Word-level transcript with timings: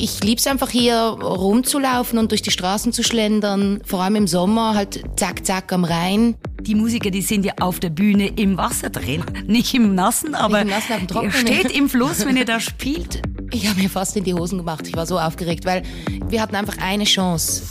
Ich 0.00 0.22
liebe 0.22 0.38
es 0.38 0.46
einfach 0.46 0.70
hier 0.70 0.94
rumzulaufen 0.96 2.20
und 2.20 2.30
durch 2.30 2.42
die 2.42 2.52
Straßen 2.52 2.92
zu 2.92 3.02
schlendern, 3.02 3.80
vor 3.84 4.00
allem 4.02 4.14
im 4.14 4.26
Sommer 4.28 4.76
halt 4.76 5.02
zack 5.16 5.44
zack 5.44 5.72
am 5.72 5.82
Rhein. 5.82 6.36
Die 6.60 6.76
Musiker, 6.76 7.10
die 7.10 7.22
sind 7.22 7.44
ja 7.44 7.54
auf 7.60 7.80
der 7.80 7.90
Bühne 7.90 8.28
im 8.28 8.56
Wasser 8.56 8.90
drin, 8.90 9.24
nicht 9.46 9.74
im 9.74 9.96
Nassen, 9.96 10.36
aber 10.36 10.60
im 10.62 10.68
Nassen, 10.68 10.92
auf 10.92 11.06
dem 11.06 11.22
ihr 11.22 11.32
steht 11.32 11.72
im 11.72 11.88
Fluss, 11.88 12.24
wenn 12.24 12.36
ihr 12.36 12.44
da 12.44 12.60
spielt. 12.60 13.22
Ich 13.52 13.68
habe 13.68 13.80
mir 13.80 13.90
fast 13.90 14.16
in 14.16 14.22
die 14.22 14.34
Hosen 14.34 14.58
gemacht. 14.58 14.86
Ich 14.86 14.94
war 14.94 15.04
so 15.06 15.18
aufgeregt, 15.18 15.64
weil 15.64 15.82
wir 16.28 16.40
hatten 16.42 16.54
einfach 16.54 16.76
eine 16.80 17.04
Chance. 17.04 17.64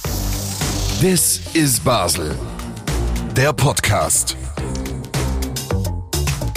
This 0.99 1.39
is 1.53 1.79
Basel. 1.79 2.35
Der 3.37 3.53
Podcast. 3.53 4.35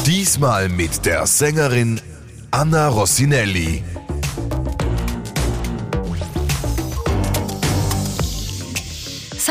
Diesmal 0.04 0.68
mit 0.68 1.06
der 1.06 1.26
Sängerin 1.28 2.00
Anna 2.50 2.88
Rossinelli. 2.88 3.84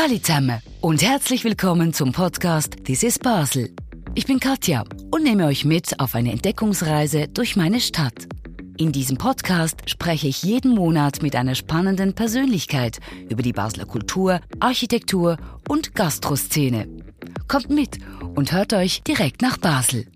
Salut 0.02 0.24
zusammen 0.24 0.62
und 0.80 1.02
herzlich 1.02 1.44
willkommen 1.44 1.92
zum 1.92 2.12
Podcast 2.12 2.86
This 2.86 3.02
is 3.02 3.18
Basel. 3.18 3.68
Ich 4.14 4.24
bin 4.24 4.40
Katja 4.40 4.84
und 5.10 5.24
nehme 5.24 5.44
euch 5.44 5.66
mit 5.66 6.00
auf 6.00 6.14
eine 6.14 6.32
Entdeckungsreise 6.32 7.28
durch 7.28 7.54
meine 7.54 7.80
Stadt. 7.80 8.26
In 8.78 8.92
diesem 8.92 9.18
Podcast 9.18 9.90
spreche 9.90 10.26
ich 10.26 10.42
jeden 10.42 10.74
Monat 10.74 11.20
mit 11.20 11.36
einer 11.36 11.54
spannenden 11.54 12.14
Persönlichkeit 12.14 12.98
über 13.28 13.42
die 13.42 13.52
Basler 13.52 13.84
Kultur, 13.84 14.40
Architektur 14.58 15.36
und 15.68 15.94
Gastroszene. 15.94 16.88
Kommt 17.46 17.68
mit 17.68 17.98
und 18.34 18.52
hört 18.52 18.72
euch 18.72 19.02
direkt 19.02 19.42
nach 19.42 19.58
Basel. 19.58 20.06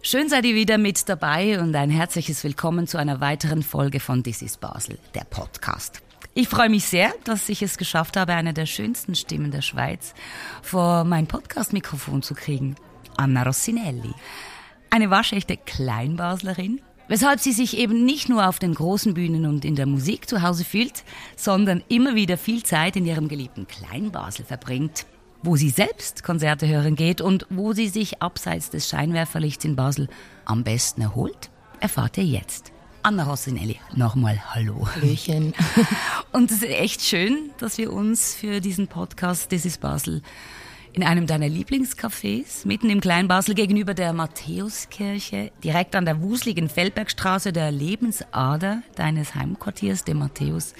Schön 0.00 0.28
seid 0.28 0.44
ihr 0.44 0.54
wieder 0.54 0.78
mit 0.78 1.08
dabei 1.08 1.60
und 1.60 1.74
ein 1.74 1.90
herzliches 1.90 2.44
Willkommen 2.44 2.86
zu 2.86 2.98
einer 2.98 3.20
weiteren 3.20 3.64
Folge 3.64 3.98
von 3.98 4.22
This 4.22 4.42
is 4.42 4.56
Basel, 4.58 4.96
der 5.16 5.24
Podcast. 5.24 6.02
Ich 6.32 6.48
freue 6.48 6.68
mich 6.68 6.84
sehr, 6.84 7.12
dass 7.24 7.48
ich 7.48 7.60
es 7.60 7.76
geschafft 7.76 8.16
habe, 8.16 8.34
eine 8.34 8.54
der 8.54 8.66
schönsten 8.66 9.16
Stimmen 9.16 9.50
der 9.50 9.62
Schweiz 9.62 10.14
vor 10.62 11.02
mein 11.02 11.26
Podcast-Mikrofon 11.26 12.22
zu 12.22 12.34
kriegen. 12.34 12.76
Anna 13.16 13.42
Rossinelli. 13.42 14.14
Eine 14.90 15.10
waschechte 15.10 15.56
Kleinbaslerin, 15.56 16.80
weshalb 17.08 17.40
sie 17.40 17.50
sich 17.50 17.76
eben 17.76 18.04
nicht 18.04 18.28
nur 18.28 18.48
auf 18.48 18.60
den 18.60 18.74
großen 18.74 19.12
Bühnen 19.12 19.44
und 19.44 19.64
in 19.64 19.74
der 19.74 19.86
Musik 19.86 20.28
zu 20.28 20.42
Hause 20.42 20.64
fühlt, 20.64 21.02
sondern 21.34 21.82
immer 21.88 22.14
wieder 22.14 22.38
viel 22.38 22.62
Zeit 22.62 22.94
in 22.94 23.06
ihrem 23.06 23.26
geliebten 23.26 23.66
Kleinbasel 23.66 24.44
verbringt, 24.44 25.06
wo 25.42 25.56
sie 25.56 25.70
selbst 25.70 26.22
Konzerte 26.22 26.68
hören 26.68 26.94
geht 26.94 27.20
und 27.20 27.44
wo 27.50 27.72
sie 27.72 27.88
sich 27.88 28.22
abseits 28.22 28.70
des 28.70 28.88
Scheinwerferlichts 28.88 29.64
in 29.64 29.74
Basel 29.74 30.08
am 30.44 30.62
besten 30.62 31.02
erholt, 31.02 31.50
erfahrt 31.80 32.18
ihr 32.18 32.24
jetzt. 32.24 32.70
Anna 33.02 33.24
Rossinelli, 33.24 33.80
nochmal 33.94 34.38
Hallo. 34.54 34.86
Hallöchen. 34.94 35.54
Und 36.32 36.50
es 36.50 36.58
ist 36.58 36.68
echt 36.68 37.02
schön, 37.02 37.50
dass 37.58 37.78
wir 37.78 37.92
uns 37.92 38.34
für 38.34 38.60
diesen 38.60 38.88
Podcast 38.88 39.48
This 39.48 39.64
is 39.64 39.78
Basel 39.78 40.22
in 40.92 41.04
einem 41.04 41.26
deiner 41.26 41.46
Lieblingscafés, 41.46 42.66
mitten 42.66 42.90
im 42.90 43.00
Kleinbasel 43.00 43.54
gegenüber 43.54 43.94
der 43.94 44.12
Matthäuskirche, 44.12 45.52
direkt 45.62 45.94
an 45.94 46.04
der 46.04 46.20
wuseligen 46.20 46.68
Feldbergstraße, 46.68 47.52
der 47.52 47.70
Lebensader 47.70 48.82
deines 48.96 49.34
Heimquartiers, 49.34 50.04
dem 50.04 50.18
Matthäus, 50.18 50.74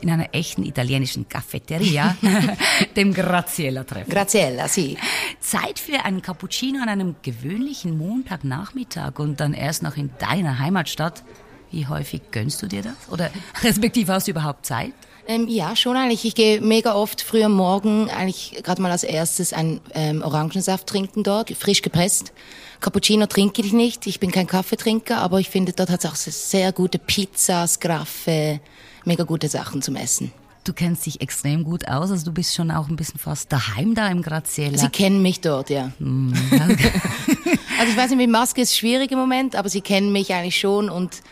in 0.00 0.10
einer 0.10 0.34
echten 0.34 0.64
italienischen 0.64 1.28
Cafeteria, 1.28 2.16
dem 2.96 3.12
Graziella 3.12 3.84
treffen. 3.84 4.10
Graziella, 4.10 4.66
sì. 4.66 4.96
Zeit 5.40 5.78
für 5.78 6.04
einen 6.04 6.22
Cappuccino 6.22 6.80
an 6.82 6.88
einem 6.88 7.16
gewöhnlichen 7.22 7.98
Montagnachmittag 7.98 9.18
und 9.18 9.40
dann 9.40 9.52
erst 9.52 9.82
noch 9.82 9.96
in 9.96 10.10
deiner 10.18 10.58
Heimatstadt. 10.58 11.22
Wie 11.70 11.86
häufig 11.86 12.22
gönnst 12.30 12.60
du 12.62 12.66
dir 12.66 12.82
das? 12.82 12.94
Oder 13.10 13.30
respektive 13.62 14.12
hast 14.12 14.26
du 14.26 14.32
überhaupt 14.32 14.66
Zeit? 14.66 14.92
Ähm, 15.26 15.46
ja, 15.48 15.76
schon 15.76 15.96
eigentlich. 15.96 16.24
Ich 16.24 16.34
gehe 16.34 16.60
mega 16.60 16.94
oft 16.94 17.22
früh 17.22 17.44
am 17.44 17.52
Morgen 17.52 18.10
eigentlich 18.10 18.60
gerade 18.64 18.82
mal 18.82 18.90
als 18.90 19.04
erstes 19.04 19.52
einen 19.52 19.80
ähm, 19.94 20.22
Orangensaft 20.22 20.86
trinken 20.86 21.22
dort, 21.22 21.50
frisch 21.52 21.82
gepresst. 21.82 22.32
Cappuccino 22.80 23.26
trinke 23.26 23.62
ich 23.62 23.72
nicht. 23.72 24.06
Ich 24.06 24.18
bin 24.18 24.32
kein 24.32 24.46
Kaffeetrinker, 24.46 25.18
aber 25.18 25.38
ich 25.38 25.50
finde, 25.50 25.72
dort 25.72 25.90
hat 25.90 26.04
es 26.04 26.10
auch 26.10 26.16
sehr 26.16 26.72
gute 26.72 26.98
Pizzas, 26.98 27.78
Graffe, 27.78 28.60
mega 29.04 29.24
gute 29.24 29.48
Sachen 29.48 29.82
zum 29.82 29.96
Essen. 29.96 30.32
Du 30.64 30.72
kennst 30.72 31.06
dich 31.06 31.20
extrem 31.20 31.64
gut 31.64 31.88
aus, 31.88 32.10
also 32.10 32.24
du 32.26 32.32
bist 32.32 32.54
schon 32.54 32.70
auch 32.70 32.88
ein 32.88 32.96
bisschen 32.96 33.18
fast 33.18 33.50
daheim 33.50 33.94
da 33.94 34.08
im 34.08 34.22
Graziella. 34.22 34.78
Sie 34.78 34.88
kennen 34.88 35.22
mich 35.22 35.40
dort, 35.40 35.70
ja. 35.70 35.92
Mm, 35.98 36.32
also 37.78 37.90
ich 37.90 37.96
weiß 37.96 38.10
nicht, 38.10 38.18
mit 38.18 38.30
Maske 38.30 38.60
ist 38.60 38.76
schwierig 38.76 39.10
im 39.10 39.18
Moment, 39.18 39.56
aber 39.56 39.68
sie 39.68 39.80
kennen 39.80 40.12
mich 40.12 40.34
eigentlich 40.34 40.58
schon 40.58 40.90
und 40.90 41.22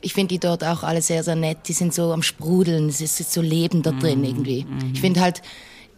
ich 0.00 0.14
finde 0.14 0.28
die 0.34 0.38
dort 0.38 0.64
auch 0.64 0.82
alle 0.82 1.02
sehr, 1.02 1.22
sehr 1.24 1.36
nett. 1.36 1.58
Die 1.68 1.72
sind 1.72 1.92
so 1.94 2.12
am 2.12 2.22
Sprudeln, 2.22 2.88
es 2.88 3.00
ist 3.00 3.32
so 3.32 3.40
Leben 3.40 3.82
da 3.82 3.90
drin 3.92 4.24
irgendwie. 4.24 4.66
Ich 4.92 5.00
finde 5.00 5.20
halt, 5.20 5.42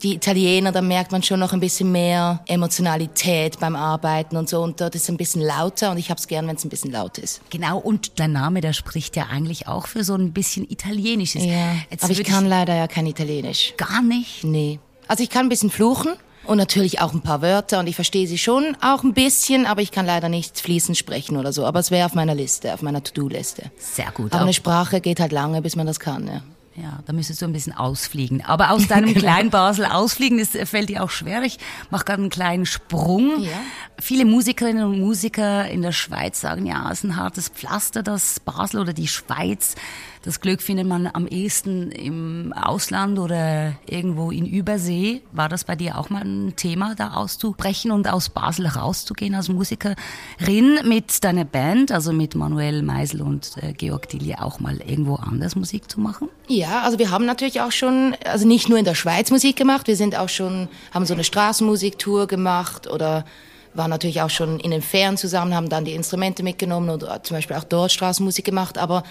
die 0.02 0.14
Italiener, 0.14 0.72
da 0.72 0.80
merkt 0.80 1.12
man 1.12 1.22
schon 1.22 1.40
noch 1.40 1.52
ein 1.52 1.60
bisschen 1.60 1.92
mehr 1.92 2.42
Emotionalität 2.46 3.60
beim 3.60 3.76
Arbeiten 3.76 4.36
und 4.36 4.48
so. 4.48 4.62
Und 4.62 4.80
dort 4.80 4.94
ist 4.94 5.02
es 5.02 5.08
ein 5.10 5.16
bisschen 5.18 5.42
lauter 5.42 5.90
und 5.90 5.98
ich 5.98 6.08
habe 6.10 6.18
es 6.18 6.26
gern, 6.26 6.46
wenn 6.48 6.56
es 6.56 6.64
ein 6.64 6.70
bisschen 6.70 6.90
laut 6.90 7.18
ist. 7.18 7.42
Genau, 7.50 7.78
und 7.78 8.18
dein 8.18 8.32
Name, 8.32 8.62
der 8.62 8.72
spricht 8.72 9.16
ja 9.16 9.26
eigentlich 9.30 9.68
auch 9.68 9.86
für 9.86 10.02
so 10.02 10.14
ein 10.14 10.32
bisschen 10.32 10.68
Italienisches. 10.70 11.44
Ja, 11.44 11.74
Jetzt 11.90 12.04
aber 12.04 12.12
ich 12.12 12.24
kann 12.24 12.46
leider 12.46 12.74
ja 12.74 12.86
kein 12.88 13.06
Italienisch. 13.06 13.74
gar 13.76 14.00
nicht. 14.00 14.42
Nee. 14.44 14.78
Also 15.06 15.22
ich 15.22 15.28
kann 15.28 15.46
ein 15.46 15.48
bisschen 15.50 15.70
fluchen 15.70 16.12
und 16.50 16.58
natürlich 16.58 17.00
auch 17.00 17.12
ein 17.12 17.20
paar 17.20 17.42
Wörter 17.42 17.78
und 17.78 17.86
ich 17.86 17.94
verstehe 17.94 18.26
sie 18.26 18.36
schon 18.36 18.76
auch 18.80 19.04
ein 19.04 19.14
bisschen, 19.14 19.66
aber 19.66 19.82
ich 19.82 19.92
kann 19.92 20.04
leider 20.04 20.28
nicht 20.28 20.58
fließend 20.60 20.98
sprechen 20.98 21.36
oder 21.36 21.52
so. 21.52 21.64
Aber 21.64 21.78
es 21.78 21.92
wäre 21.92 22.06
auf 22.06 22.14
meiner 22.14 22.34
Liste, 22.34 22.74
auf 22.74 22.82
meiner 22.82 23.04
To-Do-Liste. 23.04 23.70
Sehr 23.78 24.10
gut. 24.12 24.32
Aber 24.32 24.38
Auch- 24.38 24.40
eine 24.46 24.52
Sprache 24.52 25.00
geht 25.00 25.20
halt 25.20 25.30
lange, 25.30 25.62
bis 25.62 25.76
man 25.76 25.86
das 25.86 26.00
kann, 26.00 26.26
ja. 26.26 26.42
Ja, 26.76 27.00
da 27.04 27.12
müsstest 27.12 27.42
du 27.42 27.46
ein 27.46 27.52
bisschen 27.52 27.76
ausfliegen. 27.76 28.42
Aber 28.44 28.70
aus 28.70 28.88
deinem 28.88 29.14
kleinen 29.14 29.50
Basel 29.50 29.84
ausfliegen, 29.84 30.38
das 30.38 30.68
fällt 30.68 30.88
dir 30.88 31.02
auch 31.04 31.10
schwer. 31.10 31.42
Ich 31.42 31.58
mache 31.90 32.04
gerade 32.04 32.22
einen 32.22 32.30
kleinen 32.30 32.64
Sprung. 32.66 33.42
Ja. 33.42 33.50
Viele 33.98 34.24
Musikerinnen 34.24 34.84
und 34.84 34.98
Musiker 34.98 35.68
in 35.68 35.82
der 35.82 35.92
Schweiz 35.92 36.40
sagen, 36.40 36.66
ja, 36.66 36.86
es 36.90 36.98
ist 37.00 37.04
ein 37.04 37.16
hartes 37.16 37.48
Pflaster, 37.48 38.02
das 38.02 38.40
Basel 38.40 38.80
oder 38.80 38.92
die 38.92 39.08
Schweiz. 39.08 39.74
Das 40.22 40.42
Glück 40.42 40.60
findet 40.60 40.86
man 40.86 41.08
am 41.10 41.26
ehesten 41.26 41.90
im 41.92 42.52
Ausland 42.52 43.18
oder 43.18 43.72
irgendwo 43.86 44.30
in 44.30 44.44
Übersee. 44.44 45.22
War 45.32 45.48
das 45.48 45.64
bei 45.64 45.76
dir 45.76 45.96
auch 45.96 46.10
mal 46.10 46.22
ein 46.22 46.56
Thema, 46.56 46.94
da 46.94 47.14
auszubrechen 47.14 47.90
und 47.90 48.06
aus 48.06 48.28
Basel 48.28 48.66
rauszugehen 48.66 49.34
als 49.34 49.48
Musikerin 49.48 50.80
mit 50.84 51.24
deiner 51.24 51.46
Band, 51.46 51.90
also 51.90 52.12
mit 52.12 52.34
Manuel 52.34 52.82
Meisel 52.82 53.22
und 53.22 53.52
äh, 53.62 53.72
Georg 53.72 54.10
Dilje 54.10 54.42
auch 54.42 54.60
mal 54.60 54.76
irgendwo 54.86 55.14
anders 55.14 55.56
Musik 55.56 55.90
zu 55.90 56.00
machen? 56.00 56.28
Ja, 56.48 56.82
also 56.82 56.98
wir 56.98 57.10
haben 57.10 57.24
natürlich 57.24 57.62
auch 57.62 57.72
schon, 57.72 58.14
also 58.26 58.46
nicht 58.46 58.68
nur 58.68 58.76
in 58.76 58.84
der 58.84 58.94
Schweiz 58.94 59.30
Musik 59.30 59.56
gemacht, 59.56 59.86
wir 59.86 59.96
sind 59.96 60.18
auch 60.18 60.28
schon, 60.28 60.68
haben 60.92 61.06
so 61.06 61.14
eine 61.14 61.24
Straßenmusiktour 61.24 62.26
gemacht 62.26 62.86
oder 62.88 63.24
waren 63.72 63.88
natürlich 63.88 64.20
auch 64.20 64.30
schon 64.30 64.60
in 64.60 64.70
den 64.70 64.82
Ferien 64.82 65.16
zusammen, 65.16 65.54
haben 65.54 65.70
dann 65.70 65.86
die 65.86 65.94
Instrumente 65.94 66.42
mitgenommen 66.42 66.90
oder 66.90 67.22
zum 67.22 67.38
Beispiel 67.38 67.56
auch 67.56 67.64
dort 67.64 67.90
Straßenmusik 67.90 68.44
gemacht, 68.44 68.76
aber 68.76 69.02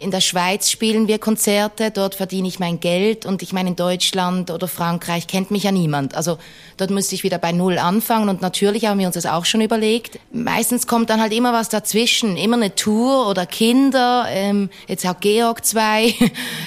in 0.00 0.10
der 0.10 0.20
Schweiz 0.20 0.70
spielen 0.70 1.08
wir 1.08 1.18
Konzerte, 1.18 1.90
dort 1.90 2.14
verdiene 2.14 2.48
ich 2.48 2.58
mein 2.58 2.80
Geld 2.80 3.26
und 3.26 3.42
ich 3.42 3.52
meine 3.52 3.70
in 3.70 3.76
Deutschland 3.76 4.50
oder 4.50 4.68
Frankreich 4.68 5.26
kennt 5.26 5.50
mich 5.50 5.62
ja 5.62 5.72
niemand. 5.72 6.14
Also 6.14 6.38
dort 6.76 6.90
müsste 6.90 7.14
ich 7.14 7.22
wieder 7.22 7.38
bei 7.38 7.52
Null 7.52 7.78
anfangen 7.78 8.28
und 8.28 8.42
natürlich 8.42 8.86
haben 8.86 8.98
wir 8.98 9.06
uns 9.06 9.14
das 9.14 9.26
auch 9.26 9.44
schon 9.44 9.60
überlegt. 9.60 10.18
Meistens 10.32 10.86
kommt 10.86 11.10
dann 11.10 11.20
halt 11.20 11.32
immer 11.32 11.52
was 11.52 11.68
dazwischen, 11.68 12.36
immer 12.36 12.56
eine 12.56 12.74
Tour 12.74 13.28
oder 13.28 13.46
Kinder, 13.46 14.26
ähm, 14.28 14.68
jetzt 14.88 15.06
auch 15.06 15.20
Georg 15.20 15.64
2. 15.64 16.14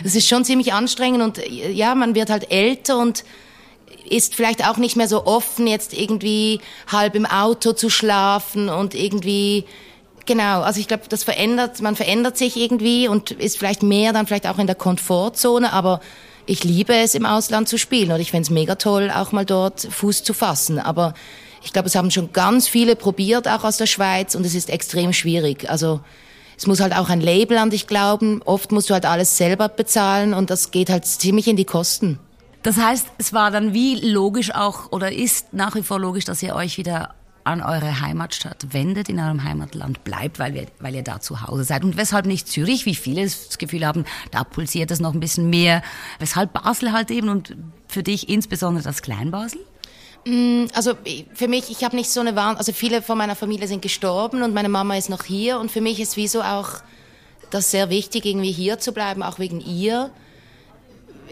Das 0.03 0.15
ist 0.15 0.27
schon 0.27 0.45
ziemlich 0.45 0.73
anstrengend 0.73 1.21
und 1.21 1.41
ja, 1.49 1.95
man 1.95 2.15
wird 2.15 2.29
halt 2.29 2.51
älter 2.51 2.97
und 2.97 3.23
ist 4.09 4.35
vielleicht 4.35 4.65
auch 4.67 4.77
nicht 4.77 4.95
mehr 4.95 5.07
so 5.07 5.25
offen, 5.25 5.67
jetzt 5.67 5.93
irgendwie 5.93 6.61
halb 6.87 7.15
im 7.15 7.25
Auto 7.25 7.73
zu 7.73 7.89
schlafen 7.89 8.69
und 8.69 8.95
irgendwie, 8.95 9.65
genau, 10.27 10.61
also 10.61 10.79
ich 10.79 10.87
glaube, 10.87 11.03
das 11.09 11.23
verändert, 11.23 11.81
man 11.81 11.95
verändert 11.95 12.37
sich 12.37 12.57
irgendwie 12.57 13.07
und 13.07 13.31
ist 13.31 13.57
vielleicht 13.57 13.81
mehr 13.81 14.13
dann 14.13 14.27
vielleicht 14.27 14.47
auch 14.47 14.59
in 14.59 14.67
der 14.67 14.75
Komfortzone, 14.75 15.73
aber 15.73 16.01
ich 16.45 16.63
liebe 16.63 16.95
es, 16.95 17.15
im 17.15 17.25
Ausland 17.25 17.67
zu 17.67 17.77
spielen 17.77 18.11
und 18.11 18.19
ich 18.19 18.31
fänd's 18.31 18.51
mega 18.51 18.75
toll, 18.75 19.11
auch 19.13 19.31
mal 19.31 19.45
dort 19.45 19.81
Fuß 19.81 20.23
zu 20.23 20.33
fassen, 20.33 20.77
aber 20.77 21.13
ich 21.63 21.73
glaube, 21.73 21.87
es 21.87 21.95
haben 21.95 22.11
schon 22.11 22.31
ganz 22.31 22.67
viele 22.67 22.95
probiert, 22.95 23.47
auch 23.47 23.63
aus 23.63 23.77
der 23.77 23.87
Schweiz 23.87 24.35
und 24.35 24.45
es 24.45 24.53
ist 24.53 24.69
extrem 24.69 25.13
schwierig, 25.13 25.69
also 25.69 26.01
es 26.55 26.67
muss 26.67 26.79
halt 26.79 26.95
auch 26.95 27.09
ein 27.09 27.21
Label 27.21 27.57
an 27.57 27.69
dich 27.69 27.87
glauben, 27.87 28.41
oft 28.43 28.71
musst 28.71 28.89
du 28.89 28.93
halt 28.93 29.05
alles 29.05 29.37
selber 29.37 29.69
bezahlen 29.69 30.33
und 30.33 30.49
das 30.49 30.71
geht 30.71 30.89
halt 30.89 31.05
ziemlich 31.05 31.47
in 31.47 31.55
die 31.55 31.65
Kosten. 31.65 32.19
Das 32.63 32.77
heißt, 32.77 33.07
es 33.17 33.31
war 33.31 33.51
dann 33.51 33.73
wie 33.73 33.95
logisch 33.95 34.53
auch 34.53 34.91
oder 34.91 35.11
ist 35.11 35.53
nach 35.53 35.75
wie 35.75 35.83
vor 35.83 35.99
logisch, 35.99 36.25
dass 36.25 36.43
ihr 36.43 36.55
euch 36.55 36.77
wieder 36.77 37.13
an 37.47 37.61
eure 37.61 38.01
Heimatstadt 38.01 38.73
wendet, 38.73 39.07
in 39.09 39.19
eurem 39.19 39.43
Heimatland 39.43 40.03
bleibt, 40.03 40.37
weil, 40.37 40.53
wir, 40.53 40.67
weil 40.79 40.95
ihr 40.95 41.01
da 41.01 41.21
zu 41.21 41.41
Hause 41.41 41.63
seid. 41.63 41.83
Und 41.83 41.97
weshalb 41.97 42.25
nicht 42.25 42.47
Zürich, 42.47 42.85
wie 42.85 42.95
viele 42.95 43.23
das 43.23 43.57
Gefühl 43.57 43.85
haben, 43.85 44.05
da 44.31 44.43
pulsiert 44.43 44.91
es 44.91 44.99
noch 44.99 45.13
ein 45.13 45.19
bisschen 45.19 45.49
mehr. 45.49 45.81
Weshalb 46.19 46.53
Basel 46.53 46.91
halt 46.91 47.09
eben 47.09 47.29
und 47.29 47.55
für 47.87 48.03
dich 48.03 48.27
insbesondere 48.29 48.83
das 48.83 49.01
Kleinbasel? 49.01 49.61
Also 50.73 50.93
für 51.33 51.47
mich, 51.47 51.71
ich 51.71 51.85
habe 51.85 51.95
nicht 51.95 52.09
so 52.09 52.19
eine 52.19 52.35
Wahn, 52.35 52.57
also 52.57 52.73
viele 52.73 53.01
von 53.01 53.17
meiner 53.17 53.35
Familie 53.35 53.67
sind 53.69 53.81
gestorben 53.81 54.41
und 54.41 54.53
meine 54.53 54.67
Mama 54.67 54.97
ist 54.97 55.09
noch 55.09 55.23
hier 55.23 55.57
und 55.57 55.71
für 55.71 55.79
mich 55.79 56.01
ist 56.01 56.17
wie 56.17 56.27
so 56.27 56.41
auch 56.41 56.81
das 57.49 57.71
sehr 57.71 57.89
wichtig, 57.89 58.25
irgendwie 58.25 58.51
hier 58.51 58.77
zu 58.77 58.91
bleiben, 58.91 59.23
auch 59.23 59.39
wegen 59.39 59.61
ihr. 59.61 60.11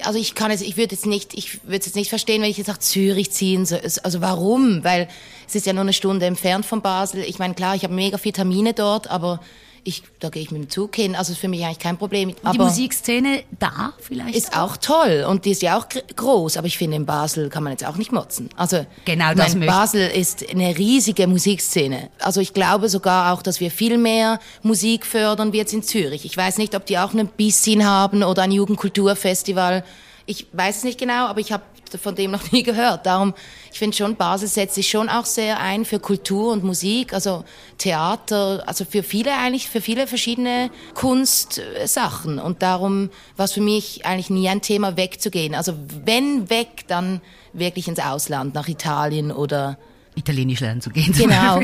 Also 0.03 0.19
ich 0.19 0.35
kann 0.35 0.51
es, 0.51 0.61
ich 0.61 0.77
würde 0.77 0.95
jetzt 0.95 1.05
nicht, 1.05 1.33
ich 1.33 1.63
würde 1.63 1.79
es 1.79 1.85
jetzt 1.85 1.95
nicht 1.95 2.09
verstehen, 2.09 2.41
wenn 2.41 2.49
ich 2.49 2.57
jetzt 2.57 2.67
nach 2.67 2.77
Zürich 2.77 3.31
ziehen 3.31 3.65
soll. 3.65 3.81
Also 4.03 4.21
warum? 4.21 4.83
Weil 4.83 5.07
es 5.47 5.55
ist 5.55 5.65
ja 5.65 5.73
nur 5.73 5.81
eine 5.81 5.93
Stunde 5.93 6.25
entfernt 6.25 6.65
von 6.65 6.81
Basel. 6.81 7.23
Ich 7.23 7.39
meine, 7.39 7.53
klar, 7.53 7.75
ich 7.75 7.83
habe 7.83 7.93
mega 7.93 8.17
viele 8.17 8.33
Termine 8.33 8.73
dort, 8.73 9.09
aber 9.09 9.39
ich, 9.87 10.03
da 10.19 10.29
gehe 10.29 10.41
ich 10.41 10.51
mit 10.51 10.63
dem 10.63 10.69
Zug 10.69 10.95
hin. 10.95 11.15
Also 11.15 11.35
für 11.35 11.47
mich 11.47 11.63
eigentlich 11.63 11.79
kein 11.79 11.97
Problem. 11.97 12.33
Aber 12.43 12.51
die 12.53 12.59
Musikszene 12.59 13.43
da 13.59 13.93
vielleicht 13.99 14.35
ist 14.35 14.57
auch 14.57 14.77
toll 14.77 15.25
und 15.29 15.45
die 15.45 15.51
ist 15.51 15.61
ja 15.61 15.77
auch 15.77 15.85
groß. 16.15 16.57
Aber 16.57 16.67
ich 16.67 16.77
finde 16.77 16.97
in 16.97 17.05
Basel 17.05 17.49
kann 17.49 17.63
man 17.63 17.71
jetzt 17.71 17.85
auch 17.85 17.95
nicht 17.95 18.11
motzen. 18.11 18.49
Also 18.57 18.85
genau, 19.05 19.33
das 19.35 19.55
mein, 19.55 19.67
Basel 19.67 20.09
ist 20.09 20.49
eine 20.49 20.75
riesige 20.77 21.27
Musikszene. 21.27 22.09
Also 22.19 22.41
ich 22.41 22.53
glaube 22.53 22.89
sogar 22.89 23.31
auch, 23.31 23.43
dass 23.43 23.59
wir 23.59 23.69
viel 23.69 23.99
mehr 23.99 24.39
Musik 24.63 25.05
fördern 25.05 25.53
wie 25.53 25.57
jetzt 25.57 25.73
in 25.73 25.83
Zürich. 25.83 26.25
Ich 26.25 26.35
weiß 26.35 26.57
nicht, 26.57 26.75
ob 26.75 26.87
die 26.87 26.97
auch 26.97 27.13
einen 27.13 27.27
Bissin 27.27 27.85
haben 27.85 28.23
oder 28.23 28.41
ein 28.41 28.51
Jugendkulturfestival. 28.51 29.85
Ich 30.25 30.47
weiß 30.51 30.77
es 30.77 30.83
nicht 30.83 30.99
genau, 30.99 31.27
aber 31.27 31.39
ich 31.39 31.51
habe 31.51 31.63
von 31.97 32.15
dem 32.15 32.31
noch 32.31 32.51
nie 32.51 32.63
gehört. 32.63 33.05
Darum, 33.05 33.33
ich 33.71 33.79
finde 33.79 33.95
schon, 33.95 34.15
Basel 34.15 34.47
setzt 34.47 34.75
sich 34.75 34.89
schon 34.89 35.09
auch 35.09 35.25
sehr 35.25 35.59
ein 35.59 35.85
für 35.85 35.99
Kultur 35.99 36.51
und 36.51 36.63
Musik, 36.63 37.13
also 37.13 37.43
Theater, 37.77 38.63
also 38.65 38.85
für 38.85 39.03
viele 39.03 39.33
eigentlich, 39.33 39.69
für 39.69 39.81
viele 39.81 40.07
verschiedene 40.07 40.69
Kunstsachen. 40.93 42.39
Und 42.39 42.61
darum 42.61 43.09
war 43.37 43.45
es 43.45 43.53
für 43.53 43.61
mich 43.61 44.05
eigentlich 44.05 44.29
nie 44.29 44.49
ein 44.49 44.61
Thema 44.61 44.97
wegzugehen. 44.97 45.55
Also 45.55 45.73
wenn 46.05 46.49
weg, 46.49 46.85
dann 46.87 47.21
wirklich 47.53 47.87
ins 47.87 47.99
Ausland, 47.99 48.53
nach 48.53 48.67
Italien 48.67 49.31
oder 49.31 49.77
Italienisch 50.15 50.59
lernen 50.59 50.81
zu 50.81 50.89
gehen. 50.89 51.13
Genau. 51.13 51.59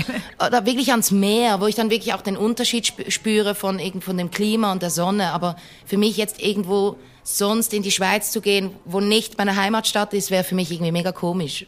Oder 0.45 0.65
wirklich 0.65 0.91
ans 0.91 1.11
Meer, 1.11 1.61
wo 1.61 1.67
ich 1.67 1.75
dann 1.75 1.89
wirklich 1.89 2.13
auch 2.13 2.21
den 2.21 2.37
Unterschied 2.37 2.93
spüre 3.07 3.55
von, 3.55 3.79
von 4.01 4.17
dem 4.17 4.31
Klima 4.31 4.71
und 4.71 4.81
der 4.81 4.89
Sonne. 4.89 5.31
Aber 5.31 5.55
für 5.85 5.97
mich 5.97 6.17
jetzt 6.17 6.41
irgendwo 6.41 6.97
sonst 7.23 7.73
in 7.73 7.83
die 7.83 7.91
Schweiz 7.91 8.31
zu 8.31 8.41
gehen, 8.41 8.71
wo 8.85 8.99
nicht 8.99 9.37
meine 9.37 9.55
Heimatstadt 9.55 10.13
ist, 10.13 10.31
wäre 10.31 10.43
für 10.43 10.55
mich 10.55 10.71
irgendwie 10.71 10.91
mega 10.91 11.11
komisch. 11.11 11.65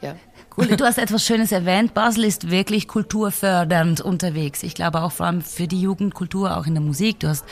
Ja. 0.00 0.16
Cool. 0.56 0.68
Du 0.68 0.84
hast 0.84 0.98
etwas 0.98 1.24
Schönes 1.24 1.52
erwähnt. 1.52 1.92
Basel 1.92 2.24
ist 2.24 2.50
wirklich 2.50 2.88
kulturfördernd 2.88 4.00
unterwegs. 4.00 4.62
Ich 4.62 4.74
glaube 4.74 5.02
auch 5.02 5.12
vor 5.12 5.26
allem 5.26 5.42
für 5.42 5.68
die 5.68 5.80
Jugendkultur, 5.80 6.56
auch 6.56 6.66
in 6.66 6.74
der 6.74 6.82
Musik. 6.82 7.20
Du 7.20 7.28
hast 7.28 7.44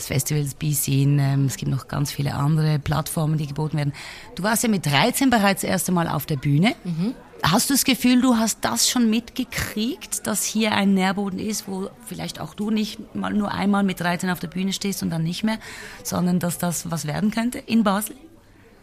das 0.00 0.06
Festival 0.06 0.44
B-Scene, 0.58 1.22
ähm, 1.22 1.46
es 1.46 1.56
gibt 1.56 1.70
noch 1.70 1.86
ganz 1.86 2.10
viele 2.10 2.34
andere 2.34 2.78
Plattformen, 2.78 3.36
die 3.36 3.46
geboten 3.46 3.76
werden. 3.76 3.92
Du 4.34 4.42
warst 4.42 4.62
ja 4.62 4.68
mit 4.68 4.86
13 4.86 5.30
bereits 5.30 5.62
das 5.62 5.70
erste 5.70 5.92
Mal 5.92 6.08
auf 6.08 6.26
der 6.26 6.36
Bühne. 6.36 6.74
Mhm. 6.84 7.14
Hast 7.42 7.70
du 7.70 7.74
das 7.74 7.84
Gefühl, 7.84 8.20
du 8.20 8.36
hast 8.36 8.58
das 8.62 8.88
schon 8.88 9.08
mitgekriegt, 9.08 10.26
dass 10.26 10.44
hier 10.44 10.72
ein 10.72 10.92
Nährboden 10.92 11.38
ist, 11.38 11.68
wo 11.68 11.88
vielleicht 12.04 12.38
auch 12.40 12.54
du 12.54 12.70
nicht 12.70 13.14
mal 13.14 13.32
nur 13.32 13.50
einmal 13.50 13.82
mit 13.82 14.00
13 14.00 14.28
auf 14.28 14.40
der 14.40 14.48
Bühne 14.48 14.72
stehst 14.72 15.02
und 15.02 15.10
dann 15.10 15.22
nicht 15.22 15.42
mehr, 15.42 15.58
sondern 16.02 16.38
dass 16.38 16.58
das 16.58 16.90
was 16.90 17.06
werden 17.06 17.30
könnte 17.30 17.58
in 17.58 17.82
Basel? 17.82 18.16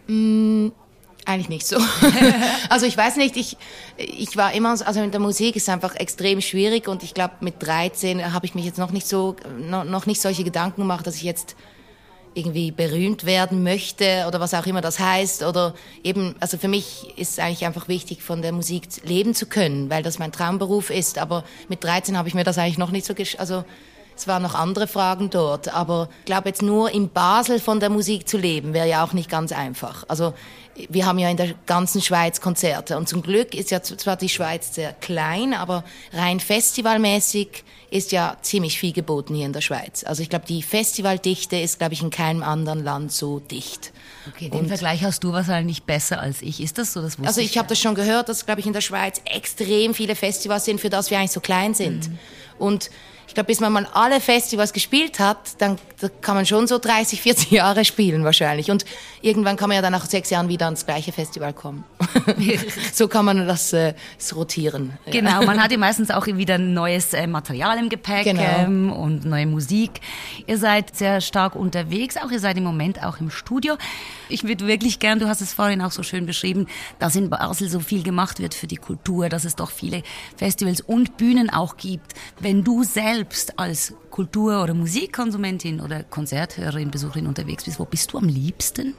Mm, 0.07 0.69
eigentlich 1.27 1.49
nicht 1.49 1.67
so. 1.67 1.77
also 2.69 2.85
ich 2.85 2.95
weiß 2.95 3.17
nicht, 3.17 3.35
ich, 3.35 3.57
ich 3.97 4.37
war 4.37 4.53
immer, 4.53 4.69
also 4.69 4.99
mit 5.01 5.13
der 5.13 5.19
Musik 5.19 5.55
ist 5.55 5.69
einfach 5.69 5.95
extrem 5.95 6.41
schwierig 6.41 6.87
und 6.87 7.03
ich 7.03 7.13
glaube 7.13 7.35
mit 7.41 7.55
13 7.59 8.33
habe 8.33 8.45
ich 8.45 8.55
mich 8.55 8.65
jetzt 8.65 8.77
noch 8.77 8.91
nicht 8.91 9.07
so, 9.07 9.35
noch, 9.59 9.83
noch 9.83 10.05
nicht 10.05 10.21
solche 10.21 10.43
Gedanken 10.43 10.81
gemacht, 10.81 11.05
dass 11.05 11.15
ich 11.15 11.23
jetzt 11.23 11.55
irgendwie 12.33 12.71
berühmt 12.71 13.25
werden 13.25 13.63
möchte 13.63 14.25
oder 14.27 14.39
was 14.39 14.53
auch 14.53 14.67
immer 14.67 14.81
das 14.81 14.99
heißt 14.99 15.43
oder 15.43 15.73
eben, 16.03 16.35
also 16.39 16.57
für 16.57 16.67
mich 16.67 17.07
ist 17.17 17.31
es 17.31 17.39
eigentlich 17.39 17.65
einfach 17.65 17.87
wichtig, 17.87 18.21
von 18.21 18.43
der 18.43 18.51
Musik 18.51 18.87
leben 19.03 19.33
zu 19.33 19.47
können, 19.47 19.89
weil 19.89 20.03
das 20.03 20.19
mein 20.19 20.31
Traumberuf 20.31 20.91
ist. 20.91 21.17
Aber 21.17 21.43
mit 21.67 21.83
13 21.83 22.15
habe 22.15 22.27
ich 22.27 22.35
mir 22.35 22.43
das 22.43 22.59
eigentlich 22.59 22.77
noch 22.77 22.91
nicht 22.91 23.07
so, 23.07 23.15
also 23.39 23.65
es 24.19 24.27
waren 24.27 24.43
noch 24.43 24.55
andere 24.55 24.87
Fragen 24.87 25.29
dort. 25.29 25.73
Aber 25.73 26.09
ich 26.19 26.25
glaube 26.25 26.49
jetzt 26.49 26.61
nur 26.61 26.91
in 26.91 27.09
Basel 27.09 27.59
von 27.59 27.79
der 27.79 27.89
Musik 27.89 28.27
zu 28.27 28.37
leben, 28.37 28.73
wäre 28.73 28.87
ja 28.87 29.03
auch 29.03 29.13
nicht 29.13 29.29
ganz 29.29 29.51
einfach. 29.51 30.03
Also 30.07 30.33
wir 30.89 31.05
haben 31.05 31.19
ja 31.19 31.29
in 31.29 31.37
der 31.37 31.53
ganzen 31.65 32.01
Schweiz 32.01 32.39
Konzerte 32.41 32.97
und 32.97 33.09
zum 33.09 33.21
Glück 33.23 33.55
ist 33.55 33.71
ja 33.71 33.81
zwar 33.81 34.15
die 34.15 34.29
Schweiz 34.29 34.75
sehr 34.75 34.93
klein, 34.93 35.53
aber 35.53 35.83
rein 36.13 36.39
festivalmäßig 36.39 37.63
ist 37.89 38.11
ja 38.11 38.37
ziemlich 38.41 38.77
viel 38.77 38.91
geboten 38.91 39.33
hier 39.33 39.45
in 39.45 39.53
der 39.53 39.61
Schweiz. 39.61 40.03
Also 40.03 40.21
ich 40.21 40.29
glaube, 40.29 40.45
die 40.45 40.61
Festivaldichte 40.61 41.55
ist, 41.57 41.79
glaube 41.79 41.93
ich, 41.93 42.01
in 42.01 42.09
keinem 42.09 42.43
anderen 42.43 42.83
Land 42.83 43.11
so 43.11 43.39
dicht. 43.39 43.93
Okay, 44.27 44.49
den 44.49 44.61
und 44.61 44.67
Vergleich 44.67 45.03
hast 45.03 45.23
du 45.23 45.31
wahrscheinlich 45.31 45.83
besser 45.83 46.19
als 46.19 46.41
ich. 46.41 46.61
Ist 46.61 46.77
das 46.77 46.93
so? 46.93 47.01
Das 47.01 47.17
also 47.23 47.39
ich, 47.39 47.51
ich 47.51 47.57
habe 47.57 47.69
das 47.69 47.79
schon 47.79 47.95
gehört, 47.95 48.27
dass, 48.27 48.45
glaube 48.45 48.59
ich, 48.59 48.67
in 48.67 48.73
der 48.73 48.81
Schweiz 48.81 49.21
extrem 49.23 49.93
viele 49.93 50.15
Festivals 50.15 50.65
sind, 50.65 50.81
für 50.81 50.89
das 50.89 51.09
wir 51.11 51.17
eigentlich 51.17 51.31
so 51.31 51.39
klein 51.39 51.73
sind. 51.73 52.09
Mhm. 52.09 52.19
Und 52.59 52.89
ich 53.27 53.33
glaube, 53.33 53.47
bis 53.47 53.59
man 53.59 53.73
mal 53.73 53.87
alle 53.93 54.21
Festivals 54.21 54.73
gespielt 54.73 55.19
hat, 55.19 55.61
dann 55.61 55.77
da 55.99 56.09
kann 56.21 56.35
man 56.35 56.45
schon 56.45 56.67
so 56.67 56.77
30, 56.77 57.21
40 57.21 57.51
Jahre 57.51 57.83
spielen 57.83 58.23
wahrscheinlich. 58.23 58.69
Und 58.69 58.85
irgendwann 59.21 59.57
kann 59.57 59.69
man 59.69 59.75
ja 59.75 59.81
dann 59.81 59.91
nach 59.91 60.05
sechs 60.05 60.29
Jahren 60.29 60.47
wieder 60.47 60.65
ans 60.65 60.85
gleiche 60.85 61.11
Festival 61.11 61.53
kommen. 61.53 61.83
so 62.93 63.07
kann 63.07 63.25
man 63.25 63.47
das, 63.47 63.73
äh, 63.73 63.95
das 64.17 64.35
rotieren. 64.35 64.93
Genau, 65.11 65.43
man 65.43 65.61
hat 65.61 65.71
ja 65.71 65.77
meistens 65.77 66.11
auch 66.11 66.27
wieder 66.27 66.59
neues 66.59 67.13
äh, 67.13 67.25
Material 67.25 67.79
im 67.79 67.89
Gepäck 67.89 68.25
genau. 68.25 68.43
ähm, 68.59 68.91
und 68.91 69.25
neue 69.25 69.47
Musik. 69.47 70.01
Ihr 70.45 70.57
seid 70.57 70.95
sehr 70.95 71.19
stark 71.19 71.55
unterwegs, 71.55 72.15
auch 72.17 72.29
ihr 72.29 72.39
seid 72.39 72.57
im 72.57 72.63
Moment 72.63 73.03
auch 73.03 73.19
im 73.19 73.31
Studio. 73.31 73.75
Ich 74.29 74.43
würde 74.43 74.67
wirklich 74.67 74.99
gern, 74.99 75.19
du 75.19 75.27
hast 75.27 75.41
es 75.41 75.53
vorhin 75.53 75.81
auch 75.81 75.91
so 75.91 76.03
schön 76.03 76.27
beschrieben, 76.27 76.67
dass 76.99 77.15
in 77.15 77.29
Basel 77.29 77.69
so 77.69 77.79
viel 77.79 78.03
gemacht 78.03 78.39
wird 78.39 78.53
für 78.53 78.67
die 78.67 78.77
Kultur, 78.77 79.29
dass 79.29 79.45
es 79.45 79.55
doch 79.55 79.71
viele 79.71 80.03
Festivals 80.35 80.81
und 80.81 81.17
Bühnen 81.17 81.49
auch 81.49 81.77
gibt. 81.77 82.13
Wenn 82.39 82.63
du 82.63 82.83
selbst 82.83 83.16
als 83.55 83.93
Kultur- 84.11 84.63
oder 84.63 84.73
Musikkonsumentin 84.73 85.79
oder 85.79 86.03
Konzerthörerin, 86.03 86.91
Besucherin 86.91 87.27
unterwegs 87.27 87.65
bist, 87.65 87.79
wo 87.79 87.85
bist 87.85 88.13
du 88.13 88.17
am 88.17 88.27
liebsten? 88.27 88.93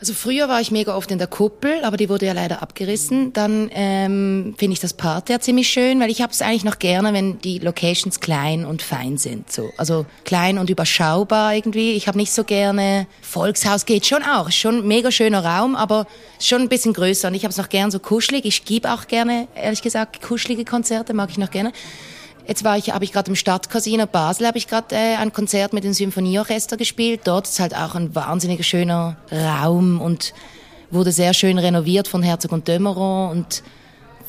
Also 0.00 0.14
früher 0.14 0.48
war 0.48 0.62
ich 0.62 0.70
mega 0.70 0.96
oft 0.96 1.10
in 1.10 1.18
der 1.18 1.26
Kuppel, 1.26 1.84
aber 1.84 1.98
die 1.98 2.08
wurde 2.08 2.24
ja 2.24 2.32
leider 2.32 2.62
abgerissen. 2.62 3.34
Dann 3.34 3.70
ähm, 3.74 4.54
finde 4.56 4.72
ich 4.72 4.80
das 4.80 4.94
Parterre 4.94 5.40
ziemlich 5.40 5.68
schön, 5.68 6.00
weil 6.00 6.10
ich 6.10 6.22
habe 6.22 6.32
es 6.32 6.40
eigentlich 6.40 6.64
noch 6.64 6.78
gerne, 6.78 7.12
wenn 7.12 7.38
die 7.40 7.58
Locations 7.58 8.18
klein 8.18 8.64
und 8.64 8.80
fein 8.80 9.18
sind. 9.18 9.52
So. 9.52 9.68
Also 9.76 10.06
klein 10.24 10.56
und 10.56 10.70
überschaubar 10.70 11.54
irgendwie. 11.54 11.92
Ich 11.92 12.08
habe 12.08 12.16
nicht 12.16 12.32
so 12.32 12.44
gerne, 12.44 13.06
Volkshaus 13.20 13.84
geht 13.84 14.06
schon 14.06 14.22
auch, 14.22 14.50
schon 14.50 14.78
ein 14.78 14.88
mega 14.88 15.10
schöner 15.10 15.44
Raum, 15.44 15.76
aber 15.76 16.06
schon 16.38 16.62
ein 16.62 16.70
bisschen 16.70 16.94
größer. 16.94 17.28
Und 17.28 17.34
ich 17.34 17.44
habe 17.44 17.52
es 17.52 17.58
noch 17.58 17.68
gern 17.68 17.90
so 17.90 17.98
kuschelig. 17.98 18.46
Ich 18.46 18.64
gebe 18.64 18.90
auch 18.90 19.06
gerne, 19.06 19.48
ehrlich 19.54 19.82
gesagt, 19.82 20.22
kuschelige 20.22 20.64
Konzerte, 20.64 21.12
mag 21.12 21.28
ich 21.28 21.36
noch 21.36 21.50
gerne. 21.50 21.72
Jetzt 22.50 22.64
war 22.64 22.76
ich, 22.76 22.90
habe 22.90 23.04
ich 23.04 23.12
gerade 23.12 23.30
im 23.30 23.36
Stadtcasino 23.36 24.06
Basel 24.08 24.44
habe 24.44 24.58
ich 24.58 24.66
gerade 24.66 24.92
äh, 24.96 25.14
ein 25.14 25.32
Konzert 25.32 25.72
mit 25.72 25.84
dem 25.84 25.92
Symphonieorchester 25.92 26.76
gespielt. 26.76 27.20
Dort 27.22 27.46
ist 27.46 27.60
halt 27.60 27.76
auch 27.76 27.94
ein 27.94 28.12
wahnsinnig 28.16 28.66
schöner 28.66 29.18
Raum 29.30 30.00
und 30.00 30.34
wurde 30.90 31.12
sehr 31.12 31.32
schön 31.32 31.60
renoviert 31.60 32.08
von 32.08 32.24
Herzog 32.24 32.50
und 32.50 32.66
Dömeron 32.66 33.30
und 33.30 33.62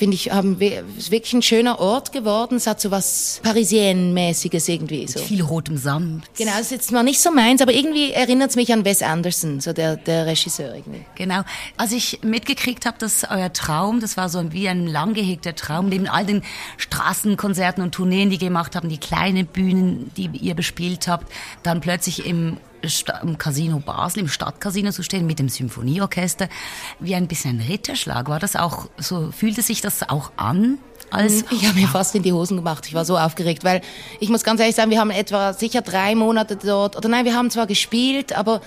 finde 0.01 0.15
ich, 0.15 0.31
haben 0.31 0.59
wir, 0.59 0.83
ist 0.97 1.11
wirklich 1.11 1.31
ein 1.33 1.43
schöner 1.43 1.79
Ort 1.79 2.11
geworden. 2.11 2.55
Es 2.55 2.65
hat 2.65 2.81
so 2.81 2.89
was 2.89 3.39
Parisienmäßiges 3.43 4.67
irgendwie. 4.67 5.07
So. 5.07 5.19
Mit 5.19 5.27
viel 5.27 5.43
rotem 5.43 5.77
Samt. 5.77 6.23
Genau, 6.35 6.53
das 6.53 6.61
ist 6.61 6.71
jetzt 6.71 6.91
mal 6.91 7.03
nicht 7.03 7.19
so 7.19 7.29
meins, 7.29 7.61
aber 7.61 7.71
irgendwie 7.71 8.11
erinnert 8.11 8.49
es 8.49 8.55
mich 8.55 8.73
an 8.73 8.83
Wes 8.83 9.03
Anderson, 9.03 9.59
so 9.59 9.73
der, 9.73 9.97
der 9.97 10.25
Regisseur 10.25 10.73
irgendwie. 10.73 11.05
Genau. 11.13 11.41
Als 11.77 11.91
ich 11.91 12.21
mitgekriegt 12.23 12.87
habe, 12.87 12.97
dass 12.97 13.25
euer 13.29 13.53
Traum, 13.53 13.99
das 13.99 14.17
war 14.17 14.27
so 14.27 14.51
wie 14.51 14.67
ein 14.67 14.87
lang 14.87 15.13
gehegter 15.13 15.53
Traum, 15.53 15.87
neben 15.87 16.07
all 16.07 16.25
den 16.25 16.41
Straßenkonzerten 16.77 17.83
und 17.83 17.91
Tourneen, 17.93 18.31
die 18.31 18.37
ihr 18.37 18.39
gemacht 18.39 18.75
habt, 18.75 18.89
die 18.89 18.97
kleinen 18.97 19.45
Bühnen, 19.45 20.09
die 20.17 20.31
ihr 20.35 20.55
bespielt 20.55 21.07
habt, 21.07 21.31
dann 21.61 21.79
plötzlich 21.79 22.25
im 22.25 22.57
im 23.21 23.37
Casino 23.37 23.79
Basel, 23.79 24.21
im 24.21 24.27
Stadtcasino 24.27 24.91
zu 24.91 25.03
stehen 25.03 25.25
mit 25.25 25.39
dem 25.39 25.49
Symphonieorchester, 25.49 26.49
wie 26.99 27.15
ein 27.15 27.27
bisschen 27.27 27.59
ein 27.59 27.67
Ritterschlag. 27.67 28.27
War 28.29 28.39
das 28.39 28.55
auch 28.55 28.87
so, 28.97 29.31
fühlte 29.31 29.61
sich 29.61 29.81
das 29.81 30.07
auch 30.09 30.31
an? 30.37 30.77
Als 31.09 31.43
ich 31.51 31.67
habe 31.67 31.77
mir 31.77 31.89
fast 31.89 32.15
in 32.15 32.23
die 32.23 32.31
Hosen 32.31 32.55
gemacht. 32.55 32.85
Ich 32.87 32.93
war 32.93 33.03
so 33.03 33.17
aufgeregt, 33.17 33.65
weil 33.65 33.81
ich 34.21 34.29
muss 34.29 34.43
ganz 34.43 34.61
ehrlich 34.61 34.75
sagen, 34.75 34.91
wir 34.91 34.99
haben 34.99 35.11
etwa 35.11 35.51
sicher 35.51 35.81
drei 35.81 36.15
Monate 36.15 36.55
dort, 36.55 36.95
oder 36.95 37.09
nein, 37.09 37.25
wir 37.25 37.35
haben 37.35 37.49
zwar 37.49 37.67
gespielt, 37.67 38.31
aber 38.31 38.61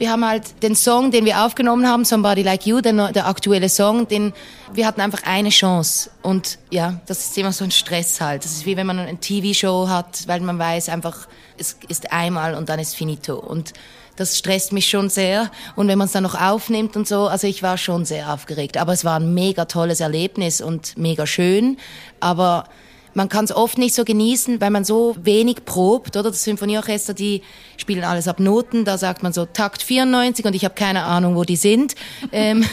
wir 0.00 0.10
haben 0.10 0.24
halt 0.24 0.62
den 0.62 0.74
Song, 0.74 1.10
den 1.10 1.26
wir 1.26 1.44
aufgenommen 1.44 1.86
haben, 1.86 2.06
Somebody 2.06 2.42
Like 2.42 2.64
You, 2.64 2.80
der, 2.80 3.12
der 3.12 3.26
aktuelle 3.26 3.68
Song, 3.68 4.08
den, 4.08 4.32
wir 4.72 4.86
hatten 4.86 5.02
einfach 5.02 5.24
eine 5.24 5.50
Chance. 5.50 6.10
Und 6.22 6.58
ja, 6.70 7.00
das 7.04 7.26
ist 7.26 7.36
immer 7.36 7.52
so 7.52 7.64
ein 7.64 7.70
Stress 7.70 8.18
halt. 8.18 8.46
Das 8.46 8.52
ist 8.52 8.64
wie 8.64 8.78
wenn 8.78 8.86
man 8.86 8.98
eine 8.98 9.20
TV-Show 9.20 9.88
hat, 9.90 10.26
weil 10.26 10.40
man 10.40 10.58
weiß 10.58 10.88
einfach, 10.88 11.28
es 11.58 11.76
ist 11.88 12.12
einmal 12.12 12.54
und 12.54 12.70
dann 12.70 12.80
ist 12.80 12.96
finito. 12.96 13.38
Und 13.38 13.74
das 14.16 14.38
stresst 14.38 14.72
mich 14.72 14.88
schon 14.88 15.10
sehr. 15.10 15.50
Und 15.76 15.86
wenn 15.88 15.98
man 15.98 16.06
es 16.06 16.12
dann 16.12 16.22
noch 16.22 16.40
aufnimmt 16.40 16.96
und 16.96 17.06
so, 17.06 17.28
also 17.28 17.46
ich 17.46 17.62
war 17.62 17.76
schon 17.76 18.06
sehr 18.06 18.32
aufgeregt. 18.32 18.78
Aber 18.78 18.94
es 18.94 19.04
war 19.04 19.20
ein 19.20 19.34
mega 19.34 19.66
tolles 19.66 20.00
Erlebnis 20.00 20.62
und 20.62 20.96
mega 20.96 21.26
schön. 21.26 21.76
Aber 22.20 22.64
man 23.14 23.28
kann 23.28 23.44
es 23.44 23.52
oft 23.52 23.78
nicht 23.78 23.94
so 23.94 24.04
genießen, 24.04 24.60
weil 24.60 24.70
man 24.70 24.84
so 24.84 25.16
wenig 25.20 25.64
probt, 25.64 26.16
oder? 26.16 26.30
Das 26.30 26.44
Symphonieorchester, 26.44 27.14
die 27.14 27.42
spielen 27.76 28.04
alles 28.04 28.28
ab 28.28 28.40
Noten, 28.40 28.84
da 28.84 28.98
sagt 28.98 29.22
man 29.22 29.32
so 29.32 29.46
Takt 29.46 29.82
94 29.82 30.44
und 30.44 30.54
ich 30.54 30.64
habe 30.64 30.74
keine 30.74 31.04
Ahnung, 31.04 31.36
wo 31.36 31.44
die 31.44 31.56
sind. 31.56 31.94
ähm, 32.32 32.64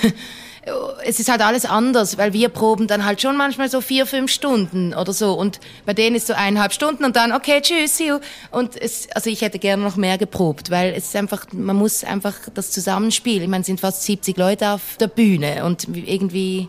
es 1.06 1.20
ist 1.20 1.29
halt 1.29 1.41
alles 1.41 1.65
anders, 1.65 2.17
weil 2.17 2.34
wir 2.34 2.50
proben 2.50 2.88
dann 2.88 3.06
halt 3.06 3.22
schon 3.22 3.38
manchmal 3.38 3.70
so 3.70 3.82
vier, 3.82 4.06
fünf 4.06 4.32
Stunden 4.32 4.94
oder 4.94 5.13
so 5.13 5.34
und 5.34 5.60
bei 5.86 5.94
denen 5.94 6.15
ist 6.15 6.27
so 6.27 6.34
eineinhalb 6.34 6.74
Stunden 6.74 7.06
und 7.06 7.15
dann 7.15 7.32
okay, 7.32 7.62
tschüss, 7.62 7.98
see 7.98 8.08
you. 8.08 8.20
Und 8.51 8.79
es, 8.79 9.08
also 9.13 9.29
ich 9.29 9.41
hätte 9.41 9.60
gerne 9.60 9.84
noch 9.84 9.96
mehr 9.96 10.17
geprobt, 10.17 10.70
weil 10.70 10.94
es 10.94 11.06
ist 11.06 11.15
einfach, 11.15 11.46
man 11.51 11.75
muss 11.75 12.03
einfach 12.03 12.36
das 12.53 12.72
Zusammenspiel. 12.72 13.41
Ich 13.41 13.48
meine, 13.48 13.62
es 13.62 13.67
sind 13.67 13.79
fast 13.79 14.03
70 14.03 14.38
Leute 14.38 14.72
auf 14.72 14.82
der 15.00 15.08
Bühne 15.08 15.63
und 15.65 15.88
irgendwie 15.88 16.67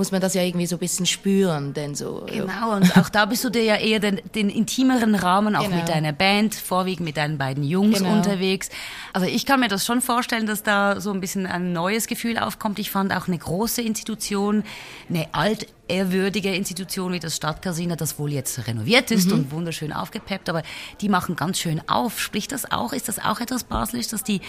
muss 0.00 0.12
man 0.12 0.22
das 0.22 0.32
ja 0.32 0.40
irgendwie 0.40 0.64
so 0.64 0.76
ein 0.76 0.78
bisschen 0.78 1.04
spüren, 1.04 1.74
denn 1.74 1.94
so. 1.94 2.24
Genau, 2.24 2.74
und 2.74 2.96
auch 2.96 3.10
da 3.10 3.26
bist 3.26 3.44
du 3.44 3.50
dir 3.50 3.62
ja 3.62 3.76
eher 3.76 4.00
den, 4.00 4.18
den 4.34 4.48
intimeren 4.48 5.14
Rahmen, 5.14 5.54
auch 5.54 5.64
genau. 5.64 5.76
mit 5.76 5.90
deiner 5.90 6.14
Band, 6.14 6.54
vorwiegend 6.54 7.04
mit 7.04 7.18
deinen 7.18 7.36
beiden 7.36 7.62
Jungs 7.62 7.98
genau. 7.98 8.14
unterwegs. 8.14 8.70
Also 9.12 9.26
ich 9.26 9.44
kann 9.44 9.60
mir 9.60 9.68
das 9.68 9.84
schon 9.84 10.00
vorstellen, 10.00 10.46
dass 10.46 10.62
da 10.62 11.02
so 11.02 11.12
ein 11.12 11.20
bisschen 11.20 11.44
ein 11.44 11.74
neues 11.74 12.06
Gefühl 12.06 12.38
aufkommt. 12.38 12.78
Ich 12.78 12.90
fand 12.90 13.14
auch 13.14 13.28
eine 13.28 13.36
große 13.36 13.82
Institution, 13.82 14.64
eine 15.10 15.26
alt 15.34 15.66
ehrwürdige 15.86 16.54
Institution 16.54 17.12
wie 17.12 17.20
das 17.20 17.36
Stadtcasino, 17.36 17.94
das 17.94 18.18
wohl 18.18 18.32
jetzt 18.32 18.66
renoviert 18.66 19.10
ist 19.10 19.26
mhm. 19.26 19.34
und 19.34 19.52
wunderschön 19.52 19.92
aufgepeppt, 19.92 20.48
aber 20.48 20.62
die 21.02 21.10
machen 21.10 21.36
ganz 21.36 21.58
schön 21.58 21.82
auf. 21.90 22.20
Spricht 22.20 22.52
das 22.52 22.72
auch? 22.72 22.94
Ist 22.94 23.08
das 23.08 23.18
auch 23.18 23.40
etwas 23.40 23.64
Baselisch, 23.64 24.08
dass 24.08 24.24
die 24.24 24.40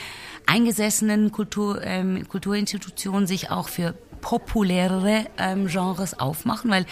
eingesessenen 0.46 1.34
Kultur, 1.34 1.82
ähm, 1.84 2.26
Kulturinstitutionen 2.30 3.28
sich 3.28 3.52
auch 3.52 3.68
für 3.68 3.96
populärere 4.22 5.26
ähm, 5.38 5.68
Genres 5.68 6.20
aufmachen, 6.20 6.72
weil 6.72 6.86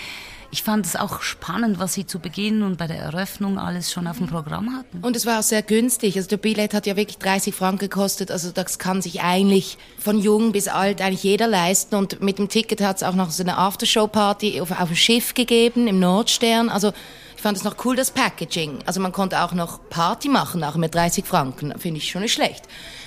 ich 0.51 0.63
fand 0.63 0.85
es 0.85 0.95
auch 0.95 1.21
spannend, 1.21 1.77
was 1.77 1.93
sie 1.93 2.07
zu 2.07 2.19
Beginn 2.19 2.63
und 2.63 2.77
bei 2.77 2.87
der 2.87 2.97
Eröffnung 2.97 3.59
alles 3.59 3.91
schon 3.91 4.07
auf 4.07 4.17
dem 4.17 4.27
Programm 4.27 4.75
hatten. 4.75 4.99
Und 5.05 5.15
es 5.15 5.27
war 5.27 5.39
auch 5.39 5.43
sehr 5.43 5.61
günstig. 5.61 6.17
Also 6.17 6.27
der 6.27 6.37
Billett 6.37 6.73
hat 6.73 6.87
ja 6.87 6.95
wirklich 6.95 7.19
30 7.19 7.53
Franken 7.53 7.77
gekostet. 7.79 8.31
Also 8.31 8.51
das 8.51 8.79
kann 8.79 9.03
sich 9.03 9.21
eigentlich 9.21 9.77
von 9.99 10.17
jung 10.17 10.51
bis 10.51 10.67
alt 10.67 11.01
eigentlich 11.01 11.23
jeder 11.23 11.47
leisten. 11.47 11.95
Und 11.95 12.21
mit 12.21 12.39
dem 12.39 12.49
Ticket 12.49 12.81
hat 12.81 12.97
es 12.97 13.03
auch 13.03 13.13
noch 13.13 13.29
so 13.29 13.43
eine 13.43 13.57
Aftershow-Party 13.59 14.59
auf, 14.59 14.71
auf 14.71 14.87
dem 14.87 14.95
Schiff 14.95 15.35
gegeben, 15.35 15.87
im 15.87 15.99
Nordstern. 15.99 16.69
Also 16.69 16.93
ich 17.35 17.43
fand 17.43 17.55
es 17.55 17.63
noch 17.63 17.85
cool, 17.85 17.95
das 17.95 18.09
Packaging. 18.09 18.79
Also 18.87 18.99
man 18.99 19.11
konnte 19.11 19.41
auch 19.43 19.53
noch 19.53 19.79
Party 19.89 20.29
machen, 20.29 20.63
auch 20.63 20.77
mit 20.77 20.95
30 20.95 21.25
Franken. 21.25 21.77
Finde 21.77 21.99
ich 21.99 22.09
schon 22.09 22.23
nicht 22.23 22.33
schlecht. 22.33 22.63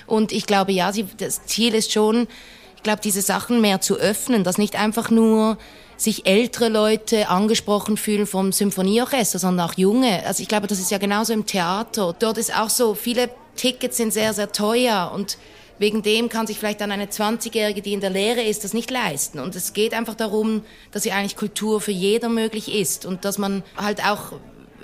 Und 0.07 0.31
ich 0.31 0.47
glaube, 0.47 0.71
ja, 0.71 0.93
sie, 0.93 1.07
das 1.19 1.45
Ziel 1.47 1.75
ist 1.75 1.93
schon, 1.93 2.29
ich 2.83 2.85
glaube, 2.85 3.01
diese 3.01 3.23
Sachen 3.23 3.61
mehr 3.61 3.81
zu 3.81 3.95
öffnen, 3.95 4.43
dass 4.43 4.59
nicht 4.59 4.75
einfach 4.75 5.09
nur 5.09 5.57
sich 5.97 6.27
ältere 6.27 6.69
Leute 6.69 7.29
angesprochen 7.29 7.97
fühlen 7.97 8.27
vom 8.27 8.51
Symphonieorchester, 8.51 9.39
sondern 9.39 9.71
auch 9.71 9.75
junge. 9.75 10.27
Also 10.27 10.43
ich 10.43 10.49
glaube, 10.49 10.67
das 10.67 10.81
ist 10.81 10.91
ja 10.91 10.99
genauso 10.99 11.33
im 11.33 11.47
Theater. 11.47 12.13
Dort 12.19 12.39
ist 12.39 12.53
auch 12.59 12.71
so, 12.71 12.95
viele 12.95 13.31
Tickets 13.55 13.99
sind 13.99 14.13
sehr, 14.13 14.35
sehr 14.35 14.51
teuer 14.51 15.13
und 15.15 15.39
wegen 15.79 16.03
dem 16.03 16.29
kann 16.29 16.49
sich 16.49 16.59
vielleicht 16.59 16.81
dann 16.81 16.91
eine 16.91 17.07
20-Jährige, 17.07 17.83
die 17.83 17.93
in 17.93 18.01
der 18.01 18.11
Lehre 18.11 18.43
ist, 18.43 18.65
das 18.65 18.75
nicht 18.75 18.91
leisten. 18.91 19.39
Und 19.39 19.55
es 19.55 19.75
geht 19.75 19.95
einfach 19.95 20.17
darum, 20.17 20.65
dass 20.91 21.05
sie 21.05 21.13
eigentlich 21.13 21.37
Kultur 21.37 21.81
für 21.81 21.93
jeder 21.93 22.29
möglich 22.29 22.75
ist 22.75 23.07
und 23.07 23.25
dass 23.25 23.39
man 23.39 23.63
halt 23.77 24.05
auch 24.05 24.33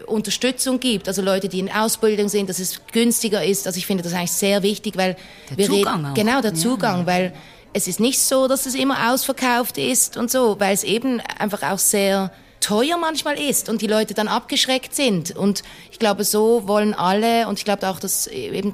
Unterstützung 0.07 0.79
gibt, 0.79 1.09
also 1.09 1.21
Leute, 1.21 1.49
die 1.49 1.59
in 1.59 1.69
Ausbildung 1.69 2.29
sind, 2.29 2.49
dass 2.49 2.61
es 2.61 2.81
günstiger 2.93 3.45
ist. 3.45 3.67
Also 3.67 3.79
ich 3.79 3.87
finde 3.87 4.05
das 4.05 4.13
eigentlich 4.13 4.31
sehr 4.33 4.63
wichtig, 4.63 4.97
weil 4.97 5.17
der 5.51 5.59
wir 5.59 5.67
Zugang 5.67 5.97
reden, 5.97 6.07
auch. 6.07 6.15
genau 6.15 6.41
der 6.41 6.55
Zugang, 6.55 7.01
ja. 7.01 7.07
weil 7.07 7.33
es 7.73 7.87
ist 7.87 8.01
nicht 8.01 8.21
so, 8.21 8.49
dass 8.49 8.67
es 8.67 8.75
immer 8.75 9.13
ausverkauft 9.13 9.79
ist 9.79 10.17
und 10.17 10.31
so, 10.31 10.59
weil 10.59 10.75
es 10.75 10.85
eben 10.85 11.21
einfach 11.39 11.63
auch 11.63 11.79
sehr 11.79 12.33
teuer 12.61 12.99
manchmal 12.99 13.39
ist 13.39 13.69
und 13.69 13.83
die 13.83 13.87
Leute 13.87 14.15
dann 14.15 14.29
abgeschreckt 14.29 14.95
sind. 14.95 15.37
Und 15.37 15.63
ich 15.91 15.99
glaube, 15.99 16.25
so 16.25 16.67
wollen 16.67 16.95
alle, 16.95 17.47
und 17.49 17.59
ich 17.59 17.65
glaube 17.65 17.89
auch, 17.89 18.01
dass 18.01 18.27
eben 18.27 18.73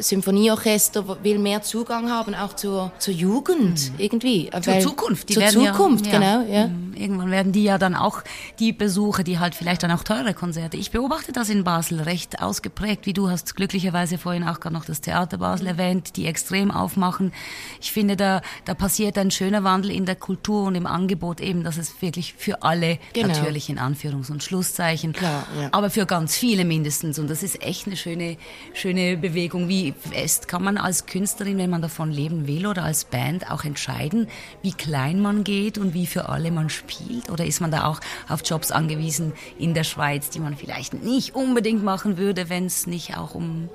Symphonieorchester 0.00 1.22
will 1.22 1.38
mehr 1.38 1.62
Zugang 1.62 2.10
haben, 2.10 2.34
auch 2.34 2.56
zur, 2.56 2.92
zur 2.98 3.14
Jugend 3.14 3.92
mhm. 3.92 3.98
irgendwie. 3.98 4.50
Zur 4.62 4.80
Zukunft. 4.80 5.28
Die 5.28 5.34
zur 5.34 5.46
Zukunft, 5.48 6.06
ja, 6.06 6.12
genau. 6.12 6.44
Ja. 6.50 6.66
Mhm. 6.68 6.94
Irgendwann 6.96 7.30
werden 7.30 7.52
die 7.52 7.64
ja 7.64 7.76
dann 7.76 7.94
auch 7.94 8.22
die 8.58 8.72
Besucher, 8.72 9.24
die 9.24 9.38
halt 9.38 9.54
vielleicht 9.54 9.82
dann 9.82 9.90
auch 9.90 10.04
teure 10.04 10.32
Konzerte. 10.32 10.76
Ich 10.76 10.90
beobachte 10.90 11.32
das 11.32 11.48
in 11.48 11.64
Basel 11.64 12.00
recht 12.00 12.40
ausgeprägt, 12.40 13.06
wie 13.06 13.12
du 13.12 13.28
hast 13.28 13.56
glücklicherweise 13.56 14.16
vorhin 14.16 14.44
auch 14.44 14.60
gerade 14.60 14.74
noch 14.74 14.84
das 14.84 15.00
Theater 15.00 15.38
Basel 15.38 15.66
erwähnt, 15.66 16.16
die 16.16 16.26
extrem 16.26 16.70
aufmachen. 16.70 17.32
Ich 17.80 17.92
finde, 17.92 18.16
da, 18.16 18.42
da 18.64 18.74
passiert 18.74 19.18
ein 19.18 19.30
schöner 19.30 19.64
Wandel 19.64 19.90
in 19.90 20.06
der 20.06 20.16
Kultur 20.16 20.64
und 20.64 20.74
im 20.76 20.86
Angebot 20.86 21.40
eben, 21.40 21.64
dass 21.64 21.76
es 21.76 22.00
wirklich 22.00 22.34
für 22.34 22.62
alle, 22.62 22.98
genau. 23.12 23.28
natürlich 23.28 23.68
in 23.68 23.78
Anführungs- 23.78 24.30
und 24.30 24.42
Schlusszeichen, 24.42 25.12
Klar, 25.12 25.46
ja. 25.60 25.68
aber 25.72 25.90
für 25.90 26.06
ganz 26.06 26.36
viele 26.36 26.64
mindestens. 26.64 27.18
Und 27.18 27.28
das 27.28 27.42
ist 27.42 27.62
echt 27.62 27.86
eine 27.86 27.96
schöne, 27.96 28.36
schöne 28.72 29.16
Bewegung, 29.16 29.68
wie 29.68 29.73
fest 29.98 30.48
kann 30.48 30.62
man 30.62 30.76
als 30.76 31.06
Künstlerin, 31.06 31.58
wenn 31.58 31.70
man 31.70 31.82
davon 31.82 32.10
leben 32.10 32.46
will 32.46 32.66
oder 32.66 32.84
als 32.84 33.04
Band 33.04 33.50
auch 33.50 33.64
entscheiden, 33.64 34.28
wie 34.62 34.72
klein 34.72 35.20
man 35.20 35.44
geht 35.44 35.78
und 35.78 35.94
wie 35.94 36.06
für 36.06 36.28
alle 36.28 36.50
man 36.50 36.70
spielt? 36.70 37.30
Oder 37.30 37.44
ist 37.44 37.60
man 37.60 37.70
da 37.70 37.86
auch 37.86 38.00
auf 38.28 38.42
Jobs 38.44 38.70
angewiesen 38.70 39.32
in 39.58 39.74
der 39.74 39.84
Schweiz, 39.84 40.30
die 40.30 40.40
man 40.40 40.56
vielleicht 40.56 40.94
nicht 40.94 41.34
unbedingt 41.34 41.82
machen 41.82 42.16
würde, 42.16 42.48
wenn 42.48 42.66
es 42.66 42.86
nicht 42.86 43.16
auch 43.16 43.34
um 43.34 43.68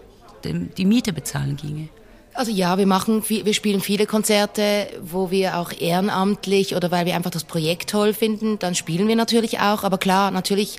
die 0.44 0.86
Miete 0.86 1.14
bezahlen 1.14 1.58
ginge? 1.58 1.90
Also 2.34 2.52
ja, 2.52 2.78
wir 2.78 2.86
machen, 2.86 3.24
wir 3.28 3.54
spielen 3.54 3.82
viele 3.82 4.06
Konzerte, 4.06 4.88
wo 5.02 5.32
wir 5.32 5.58
auch 5.58 5.72
ehrenamtlich 5.72 6.76
oder 6.76 6.92
weil 6.92 7.06
wir 7.06 7.16
einfach 7.16 7.32
das 7.32 7.44
Projekt 7.44 7.90
toll 7.90 8.14
finden, 8.14 8.60
dann 8.60 8.76
spielen 8.76 9.08
wir 9.08 9.16
natürlich 9.16 9.60
auch. 9.60 9.84
Aber 9.84 9.98
klar, 9.98 10.32
natürlich 10.32 10.78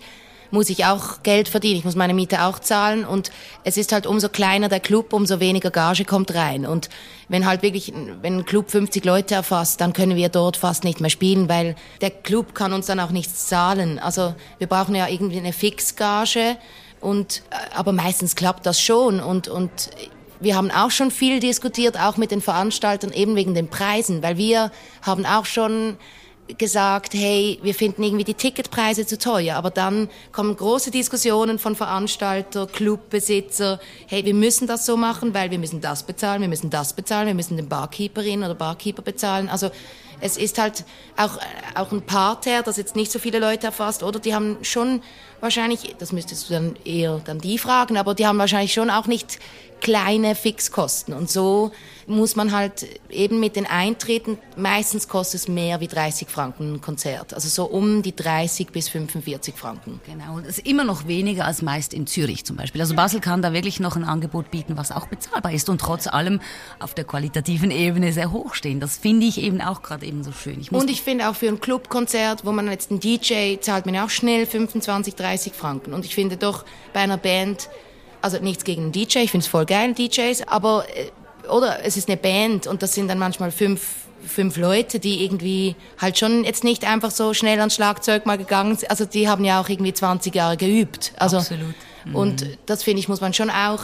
muss 0.51 0.69
ich 0.69 0.85
auch 0.85 1.23
Geld 1.23 1.49
verdienen, 1.49 1.79
ich 1.79 1.85
muss 1.85 1.97
meine 1.97 2.15
Miete 2.15 2.45
auch 2.45 2.59
zahlen. 2.59 3.05
Und 3.05 3.31
es 3.65 3.77
ist 3.77 3.93
halt 3.93 4.07
umso 4.07 4.29
kleiner 4.29 4.69
der 4.69 4.81
Club, 4.81 5.13
umso 5.13 5.41
weniger 5.41 5.71
Gage 5.71 6.05
kommt 6.05 6.35
rein. 6.35 6.67
Und 6.67 6.89
wenn 7.29 7.47
halt 7.47 7.63
wirklich, 7.63 7.93
wenn 8.23 8.39
ein 8.39 8.45
Club 8.45 8.71
50 8.71 9.05
Leute 9.05 9.35
erfasst, 9.35 9.81
dann 9.81 9.93
können 9.93 10.17
wir 10.17 10.29
dort 10.29 10.57
fast 10.57 10.85
nicht 10.85 11.01
mehr 11.01 11.11
spielen, 11.11 11.49
weil 11.49 11.77
der 12.01 12.11
Club 12.11 12.55
kann 12.55 12.73
uns 12.73 12.87
dann 12.87 13.01
auch 13.01 13.11
nichts 13.11 13.47
zahlen. 13.47 13.99
Also 13.99 14.35
wir 14.59 14.67
brauchen 14.67 14.95
ja 14.95 15.09
irgendwie 15.09 15.39
eine 15.39 15.53
Fixgage. 15.53 16.57
Und, 17.01 17.43
äh, 17.51 17.75
aber 17.75 17.93
meistens 17.93 18.37
klappt 18.37 18.67
das 18.67 18.81
schon. 18.81 19.21
Und, 19.21 19.49
und 19.49 19.91
wir 20.41 20.57
haben 20.57 20.71
auch 20.71 20.91
schon 20.91 21.11
viel 21.11 21.41
diskutiert, 21.41 21.99
auch 21.99 22.17
mit 22.17 22.31
den 22.31 22.41
Veranstaltern, 22.41 23.13
eben 23.13 23.37
wegen 23.37 23.55
den 23.55 23.69
Preisen, 23.69 24.23
weil 24.23 24.37
wir 24.37 24.71
haben 25.03 25.27
auch 25.27 25.45
schon 25.45 25.97
gesagt, 26.59 27.15
hey, 27.15 27.59
wir 27.63 27.75
finden 27.75 28.03
irgendwie 28.03 28.25
die 28.25 28.35
Ticketpreise 28.35 29.07
zu 29.07 29.19
teuer. 29.19 29.57
Aber 29.57 29.71
dann 29.71 30.09
kommen 30.33 30.57
große 30.57 30.91
Diskussionen 30.91 31.59
von 31.59 31.77
Veranstalter, 31.77 32.67
Clubbesitzer, 32.67 33.81
hey, 34.07 34.25
wir 34.25 34.35
müssen 34.35 34.67
das 34.67 34.87
so 34.87 34.97
machen, 34.97 35.35
weil 35.35 35.51
wir 35.51 35.59
müssen 35.59 35.81
das 35.81 36.03
bezahlen, 36.03 36.41
wir 36.43 36.49
müssen 36.49 36.71
das 36.71 36.93
bezahlen, 36.93 37.27
wir 37.27 37.35
müssen 37.35 37.57
den 37.57 37.69
Barkeeperin 37.69 38.43
oder 38.43 38.55
Barkeeper 38.55 39.03
bezahlen. 39.03 39.49
Also 39.49 39.71
es 40.21 40.37
ist 40.37 40.59
halt 40.59 40.85
auch, 41.17 41.39
auch 41.75 41.93
ein 41.93 42.03
Parterre, 42.03 42.63
das 42.63 42.77
jetzt 42.77 42.97
nicht 42.97 43.11
so 43.11 43.19
viele 43.19 43.39
Leute 43.39 43.67
erfasst, 43.67 44.03
oder 44.03 44.19
die 44.19 44.35
haben 44.35 44.59
schon 44.63 45.03
wahrscheinlich, 45.41 45.95
das 45.99 46.13
müsstest 46.13 46.49
du 46.49 46.55
dann 46.55 46.77
eher 46.85 47.21
dann 47.25 47.39
die 47.39 47.59
fragen, 47.59 47.97
aber 47.97 48.15
die 48.15 48.27
haben 48.27 48.39
wahrscheinlich 48.39 48.73
schon 48.73 48.91
auch 48.91 49.07
nicht 49.07 49.39
kleine 49.81 50.35
Fixkosten. 50.35 51.15
Und 51.15 51.31
so 51.31 51.73
muss 52.07 52.37
man 52.37 52.53
halt 52.53 52.87
eben 53.09 53.41
mit 53.41 53.57
den 53.57 53.67
Eintritten, 53.67 54.39
meistens 54.57 55.09
kostet 55.09 55.43
es 55.43 55.49
mehr 55.49 55.81
wie 55.81 55.87
30 55.87 56.29
Franken 56.29 56.75
ein 56.75 56.81
Konzert. 56.81 57.35
Also 57.35 57.49
so 57.49 57.65
um 57.65 58.03
die 58.03 58.15
30 58.15 58.71
bis 58.71 58.89
45 58.89 59.55
Franken. 59.55 60.01
Genau, 60.07 60.41
das 60.41 60.59
ist 60.59 60.67
immer 60.67 60.85
noch 60.85 61.07
weniger 61.07 61.47
als 61.47 61.63
meist 61.63 61.95
in 61.95 62.07
Zürich 62.07 62.45
zum 62.45 62.57
Beispiel. 62.57 62.81
Also 62.81 62.95
Basel 62.95 63.21
kann 63.21 63.43
da 63.43 63.53
wirklich 63.53 63.81
noch 63.81 63.97
ein 63.97 64.05
Angebot 64.05 64.51
bieten, 64.51 64.77
was 64.77 64.93
auch 64.93 65.07
bezahlbar 65.07 65.53
ist 65.53 65.69
und 65.69 65.81
trotz 65.81 66.07
allem 66.07 66.41
auf 66.79 66.95
der 66.95 67.05
qualitativen 67.05 67.71
Ebene 67.71 68.13
sehr 68.13 68.33
hoch 68.33 68.55
stehen. 68.55 68.81
Das 68.81 68.99
finde 68.99 69.27
ich 69.27 69.41
eben 69.41 69.61
auch 69.61 69.83
gerade 69.83 70.05
eben 70.05 70.25
so 70.25 70.33
schön. 70.33 70.61
Ich 70.61 70.73
und 70.73 70.91
ich 70.91 71.03
finde 71.03 71.29
auch 71.29 71.37
für 71.37 71.49
ein 71.49 71.61
Clubkonzert, 71.61 72.45
wo 72.45 72.53
man 72.53 72.69
jetzt 72.69 72.91
einen 72.91 73.01
DJ 73.01 73.57
zahlt, 73.61 73.87
man 73.87 73.97
auch 73.97 74.11
schnell 74.11 74.47
25, 74.47 75.15
30 75.15 75.30
Franken. 75.39 75.93
Und 75.93 76.05
ich 76.05 76.15
finde 76.15 76.37
doch 76.37 76.65
bei 76.93 77.01
einer 77.01 77.17
Band, 77.17 77.69
also 78.23 78.39
nichts 78.39 78.65
gegen 78.65 78.83
einen 78.83 78.93
DJ, 78.93 79.19
ich 79.19 79.31
finde 79.31 79.45
es 79.45 79.49
voll 79.49 79.67
geil, 79.67 79.95
DJs, 79.95 80.47
aber 80.49 80.85
äh, 80.95 81.11
oder 81.49 81.85
es 81.85 81.97
ist 81.97 82.09
eine 82.09 82.17
Band 82.17 82.67
und 82.67 82.83
das 82.83 82.95
sind 82.95 83.09
dann 83.09 83.19
manchmal 83.19 83.51
fünf 83.51 83.81
fünf 84.27 84.57
Leute, 84.57 85.01
die 85.01 85.25
irgendwie 85.25 85.77
halt 85.99 86.19
schon 86.19 86.45
jetzt 86.45 86.65
nicht 86.65 86.85
einfach 86.85 87.11
so 87.11 87.35
schnell 87.35 87.59
ans 87.59 87.75
Schlagzeug 87.75 88.27
mal 88.27 88.39
gegangen 88.39 88.77
sind. 88.77 88.91
Also 88.91 89.05
die 89.05 89.29
haben 89.29 89.45
ja 89.45 89.61
auch 89.61 89.69
irgendwie 89.69 89.93
20 89.93 90.35
Jahre 90.35 90.57
geübt. 90.57 91.13
Also, 91.17 91.39
Absolut. 91.39 91.75
Mhm. 92.05 92.15
Und 92.15 92.47
das 92.67 92.83
finde 92.83 93.01
ich, 93.01 93.09
muss 93.09 93.21
man 93.21 93.35
schon 93.35 93.51
auch, 93.51 93.81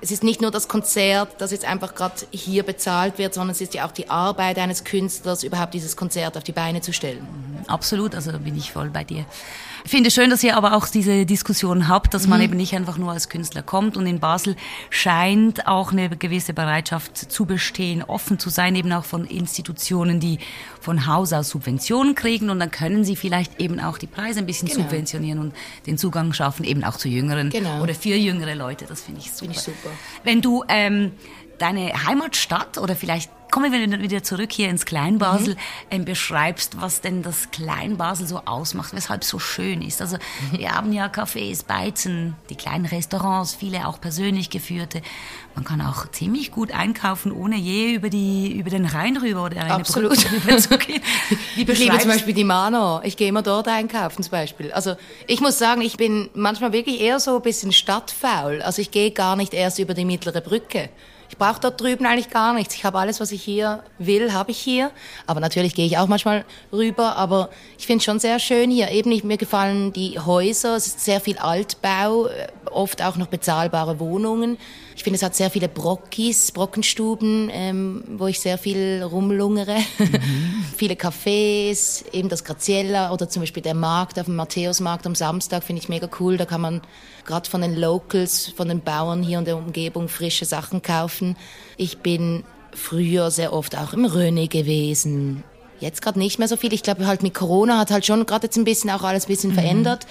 es 0.00 0.10
ist 0.10 0.24
nicht 0.24 0.40
nur 0.40 0.50
das 0.50 0.68
Konzert, 0.68 1.40
das 1.40 1.52
jetzt 1.52 1.64
einfach 1.64 1.94
gerade 1.94 2.14
hier 2.30 2.62
bezahlt 2.62 3.18
wird, 3.18 3.34
sondern 3.34 3.50
es 3.50 3.60
ist 3.60 3.74
ja 3.74 3.86
auch 3.86 3.92
die 3.92 4.10
Arbeit 4.10 4.58
eines 4.58 4.84
Künstlers, 4.84 5.44
überhaupt 5.44 5.74
dieses 5.74 5.96
Konzert 5.96 6.36
auf 6.36 6.42
die 6.42 6.52
Beine 6.52 6.80
zu 6.80 6.92
stellen. 6.92 7.20
Mhm. 7.20 7.64
Absolut, 7.68 8.14
also 8.14 8.32
da 8.32 8.38
bin 8.38 8.56
ich 8.56 8.72
voll 8.72 8.90
bei 8.90 9.04
dir. 9.04 9.24
Ich 9.84 9.90
finde 9.90 10.08
es 10.08 10.14
schön, 10.14 10.30
dass 10.30 10.42
ihr 10.42 10.56
aber 10.56 10.74
auch 10.74 10.86
diese 10.88 11.26
Diskussion 11.26 11.88
habt, 11.88 12.14
dass 12.14 12.26
man 12.26 12.38
mhm. 12.38 12.44
eben 12.44 12.56
nicht 12.56 12.74
einfach 12.74 12.98
nur 12.98 13.12
als 13.12 13.28
Künstler 13.28 13.62
kommt. 13.62 13.96
Und 13.96 14.06
in 14.06 14.20
Basel 14.20 14.56
scheint 14.90 15.66
auch 15.66 15.92
eine 15.92 16.10
gewisse 16.10 16.52
Bereitschaft 16.52 17.16
zu 17.16 17.46
bestehen, 17.46 18.02
offen 18.02 18.38
zu 18.38 18.50
sein, 18.50 18.74
eben 18.76 18.92
auch 18.92 19.04
von 19.04 19.24
Institutionen, 19.24 20.20
die 20.20 20.38
von 20.80 21.06
Haus 21.06 21.32
aus 21.32 21.50
Subventionen 21.50 22.14
kriegen. 22.14 22.50
Und 22.50 22.60
dann 22.60 22.70
können 22.70 23.04
sie 23.04 23.16
vielleicht 23.16 23.60
eben 23.60 23.80
auch 23.80 23.98
die 23.98 24.06
Preise 24.06 24.40
ein 24.40 24.46
bisschen 24.46 24.68
genau. 24.68 24.82
subventionieren 24.82 25.38
und 25.38 25.54
den 25.86 25.98
Zugang 25.98 26.32
schaffen, 26.32 26.64
eben 26.64 26.84
auch 26.84 26.96
zu 26.96 27.08
Jüngeren 27.08 27.50
genau. 27.50 27.82
oder 27.82 27.94
für 27.94 28.14
jüngere 28.14 28.54
Leute. 28.54 28.86
Das 28.86 29.02
finde 29.02 29.20
ich 29.20 29.26
super. 29.26 29.38
Finde 29.40 29.56
ich 29.56 29.60
super. 29.60 29.90
Wenn 30.24 30.40
du 30.40 30.64
ähm, 30.68 31.12
deine 31.58 32.06
Heimatstadt 32.06 32.78
oder 32.78 32.96
vielleicht 32.96 33.30
Kommen 33.50 33.72
wir 33.72 34.00
wieder 34.00 34.22
zurück 34.22 34.52
hier 34.52 34.68
ins 34.68 34.84
Kleinbasel, 34.84 35.54
mhm. 35.54 35.60
ähm, 35.90 36.04
beschreibst, 36.04 36.80
was 36.80 37.00
denn 37.00 37.22
das 37.22 37.50
Kleinbasel 37.50 38.26
so 38.26 38.42
ausmacht, 38.44 38.94
weshalb 38.94 39.22
es 39.22 39.28
so 39.28 39.38
schön 39.38 39.82
ist. 39.82 40.00
Also 40.00 40.18
wir 40.52 40.72
haben 40.72 40.92
ja 40.92 41.06
Cafés, 41.06 41.64
Beizen, 41.64 42.36
die 42.48 42.54
kleinen 42.54 42.86
Restaurants, 42.86 43.54
viele 43.54 43.88
auch 43.88 44.00
persönlich 44.00 44.50
geführte. 44.50 45.02
Man 45.54 45.64
kann 45.64 45.80
auch 45.80 46.10
ziemlich 46.12 46.52
gut 46.52 46.72
einkaufen, 46.72 47.32
ohne 47.32 47.56
je 47.56 47.94
über, 47.94 48.08
die, 48.08 48.52
über 48.56 48.70
den 48.70 48.86
Rhein 48.86 49.16
rüber 49.16 49.44
oder 49.44 49.62
eine 49.62 49.74
Absolut. 49.74 50.12
Brücke 50.12 50.56
zu 50.58 50.78
gehen. 50.78 51.02
ich 51.56 51.78
liebe 51.78 51.98
zum 51.98 52.10
Beispiel 52.10 52.34
die 52.34 52.44
Mano. 52.44 53.00
Ich 53.02 53.16
gehe 53.16 53.28
immer 53.28 53.42
dort 53.42 53.66
einkaufen 53.66 54.22
zum 54.22 54.30
Beispiel. 54.30 54.72
Also 54.72 54.94
ich 55.26 55.40
muss 55.40 55.58
sagen, 55.58 55.80
ich 55.80 55.96
bin 55.96 56.30
manchmal 56.34 56.72
wirklich 56.72 57.00
eher 57.00 57.18
so 57.18 57.36
ein 57.36 57.42
bisschen 57.42 57.72
stadtfaul. 57.72 58.62
Also 58.62 58.80
ich 58.80 58.90
gehe 58.90 59.10
gar 59.10 59.34
nicht 59.36 59.54
erst 59.54 59.78
über 59.78 59.94
die 59.94 60.04
mittlere 60.04 60.40
Brücke. 60.40 60.88
Ich 61.30 61.38
brauche 61.38 61.60
dort 61.60 61.80
drüben 61.80 62.06
eigentlich 62.06 62.28
gar 62.28 62.52
nichts. 62.52 62.74
Ich 62.74 62.84
habe 62.84 62.98
alles, 62.98 63.20
was 63.20 63.30
ich 63.30 63.42
hier 63.42 63.84
will, 63.98 64.32
habe 64.32 64.50
ich 64.50 64.58
hier. 64.58 64.90
Aber 65.28 65.38
natürlich 65.38 65.76
gehe 65.76 65.86
ich 65.86 65.96
auch 65.96 66.08
manchmal 66.08 66.44
rüber. 66.72 67.16
Aber 67.16 67.50
ich 67.78 67.86
finde 67.86 67.98
es 67.98 68.04
schon 68.04 68.18
sehr 68.18 68.40
schön 68.40 68.68
hier. 68.68 68.90
Eben 68.90 69.10
mir 69.26 69.36
gefallen 69.36 69.92
die 69.92 70.18
Häuser. 70.18 70.74
Es 70.74 70.88
ist 70.88 71.00
sehr 71.00 71.20
viel 71.20 71.38
Altbau, 71.38 72.26
äh, 72.26 72.48
oft 72.70 73.00
auch 73.02 73.16
noch 73.16 73.28
bezahlbare 73.28 74.00
Wohnungen. 74.00 74.58
Ich 74.96 75.04
finde, 75.04 75.16
es 75.16 75.22
hat 75.22 75.34
sehr 75.34 75.50
viele 75.50 75.68
Brockis, 75.68 76.52
Brockenstuben, 76.52 77.48
ähm, 77.52 78.04
wo 78.18 78.26
ich 78.26 78.38
sehr 78.40 78.58
viel 78.58 79.02
rumlungere. 79.02 79.78
Mhm. 79.98 80.64
viele 80.76 80.94
Cafés, 80.94 82.04
eben 82.12 82.28
das 82.28 82.44
Graziella 82.44 83.12
oder 83.12 83.28
zum 83.28 83.40
Beispiel 83.40 83.62
der 83.62 83.74
Markt 83.74 84.18
auf 84.18 84.26
dem 84.26 84.36
Matthäusmarkt 84.36 85.06
am 85.06 85.14
Samstag 85.14 85.62
finde 85.62 85.80
ich 85.80 85.88
mega 85.88 86.08
cool. 86.18 86.36
Da 86.36 86.44
kann 86.44 86.60
man 86.60 86.82
gerade 87.24 87.48
von 87.48 87.62
den 87.62 87.76
Locals, 87.76 88.48
von 88.48 88.68
den 88.68 88.80
Bauern 88.80 89.22
hier 89.22 89.38
in 89.38 89.44
der 89.44 89.56
Umgebung 89.56 90.08
frische 90.08 90.44
Sachen 90.44 90.82
kaufen. 90.82 91.19
Ich 91.76 91.98
bin 91.98 92.44
früher 92.72 93.30
sehr 93.30 93.52
oft 93.52 93.76
auch 93.76 93.92
im 93.92 94.04
Röne 94.04 94.48
gewesen. 94.48 95.42
Jetzt 95.80 96.02
gerade 96.02 96.18
nicht 96.18 96.38
mehr 96.38 96.48
so 96.48 96.56
viel. 96.56 96.72
Ich 96.72 96.82
glaube 96.82 97.06
halt 97.06 97.22
mit 97.22 97.34
Corona 97.34 97.78
hat 97.78 97.90
halt 97.90 98.04
schon 98.04 98.26
gerade 98.26 98.46
jetzt 98.46 98.56
ein 98.56 98.64
bisschen 98.64 98.90
auch 98.90 99.02
alles 99.02 99.24
ein 99.24 99.28
bisschen 99.28 99.50
mhm. 99.50 99.54
verändert. 99.54 100.06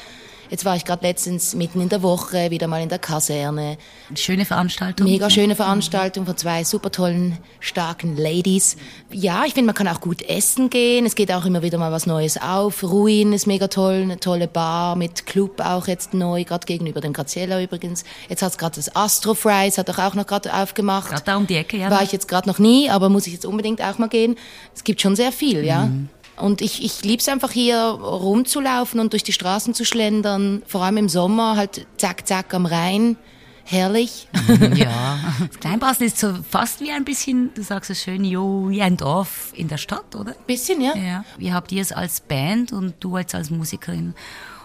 Jetzt 0.49 0.65
war 0.65 0.75
ich 0.75 0.83
gerade 0.83 1.05
letztens 1.05 1.53
mitten 1.53 1.79
in 1.79 1.89
der 1.89 2.01
Woche 2.01 2.49
wieder 2.49 2.67
mal 2.67 2.81
in 2.81 2.89
der 2.89 2.97
Kaserne. 2.97 3.77
Schöne 4.15 4.45
Veranstaltung. 4.45 5.05
Mega 5.05 5.29
schöne 5.29 5.55
Veranstaltung 5.55 6.25
von 6.25 6.35
zwei 6.37 6.63
super 6.63 6.91
tollen, 6.91 7.37
starken 7.59 8.17
Ladies. 8.17 8.75
Ja, 9.11 9.45
ich 9.45 9.53
finde, 9.53 9.67
man 9.67 9.75
kann 9.75 9.87
auch 9.87 10.01
gut 10.01 10.23
essen 10.23 10.71
gehen. 10.71 11.05
Es 11.05 11.13
geht 11.13 11.31
auch 11.31 11.45
immer 11.45 11.61
wieder 11.61 11.77
mal 11.77 11.91
was 11.91 12.07
Neues 12.07 12.41
auf. 12.41 12.83
Ruin 12.83 13.31
ist 13.31 13.45
mega 13.45 13.67
toll, 13.67 14.01
eine 14.01 14.19
tolle 14.19 14.47
Bar 14.47 14.95
mit 14.95 15.27
Club 15.27 15.61
auch 15.61 15.87
jetzt 15.87 16.15
neu, 16.15 16.43
gerade 16.43 16.65
gegenüber 16.65 16.99
dem 16.99 17.13
Graziella 17.13 17.61
übrigens. 17.61 18.03
Jetzt 18.27 18.41
hat 18.41 18.51
es 18.51 18.57
gerade 18.57 18.75
das 18.75 18.95
Astro 18.95 19.35
Fries, 19.35 19.77
hat 19.77 19.87
doch 19.87 19.99
auch 19.99 20.15
noch 20.15 20.25
gerade 20.25 20.51
aufgemacht. 20.51 21.09
Gerade 21.09 21.23
da 21.25 21.37
um 21.37 21.45
die 21.45 21.55
Ecke, 21.55 21.77
ja. 21.77 21.91
War 21.91 22.01
ich 22.01 22.11
jetzt 22.11 22.27
gerade 22.27 22.49
noch 22.49 22.57
nie, 22.57 22.89
aber 22.89 23.09
muss 23.09 23.27
ich 23.27 23.33
jetzt 23.33 23.45
unbedingt 23.45 23.81
auch 23.83 23.99
mal 23.99 24.09
gehen. 24.09 24.35
Es 24.73 24.83
gibt 24.83 24.99
schon 24.99 25.15
sehr 25.15 25.31
viel, 25.31 25.63
ja. 25.63 25.85
Mhm. 25.85 26.09
Und 26.39 26.61
ich, 26.61 26.83
ich 26.83 27.03
liebe 27.03 27.19
es 27.21 27.27
einfach 27.27 27.51
hier 27.51 27.77
rumzulaufen 27.77 28.99
und 28.99 29.13
durch 29.13 29.23
die 29.23 29.33
Straßen 29.33 29.73
zu 29.73 29.85
schlendern, 29.85 30.63
vor 30.65 30.83
allem 30.83 30.97
im 30.97 31.09
Sommer, 31.09 31.55
halt 31.57 31.85
zack, 31.97 32.27
zack 32.27 32.53
am 32.53 32.65
Rhein. 32.65 33.17
Herrlich. 33.65 34.27
Mhm, 34.47 34.75
ja. 34.75 35.19
Das 35.47 35.59
Kleinbasel 35.59 36.07
ist 36.07 36.17
so 36.17 36.33
fast 36.49 36.81
wie 36.81 36.91
ein 36.91 37.05
bisschen, 37.05 37.53
du 37.53 37.61
sagst 37.61 37.91
es 37.91 38.01
schön, 38.01 38.23
jo, 38.23 38.67
wie 38.69 38.81
ein 38.81 38.97
Dorf 38.97 39.53
in 39.53 39.67
der 39.67 39.77
Stadt, 39.77 40.15
oder? 40.15 40.33
Bisschen, 40.47 40.81
ja. 40.81 40.95
ja. 40.95 41.23
Wie 41.37 41.53
habt 41.53 41.71
ihr 41.71 41.81
es 41.81 41.91
als 41.91 42.19
Band 42.19 42.73
und 42.73 42.95
du 42.99 43.17
jetzt 43.17 43.35
als 43.35 43.51
Musikerin 43.51 44.15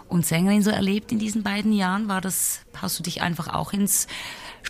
und 0.09 0.25
Sängerin 0.25 0.63
so 0.63 0.71
erlebt 0.71 1.13
in 1.13 1.19
diesen 1.19 1.43
beiden 1.43 1.73
Jahren? 1.73 2.09
War 2.09 2.23
das, 2.23 2.61
hast 2.81 2.99
du 2.99 3.03
dich 3.03 3.21
einfach 3.21 3.53
auch 3.53 3.75
ins 3.75 4.07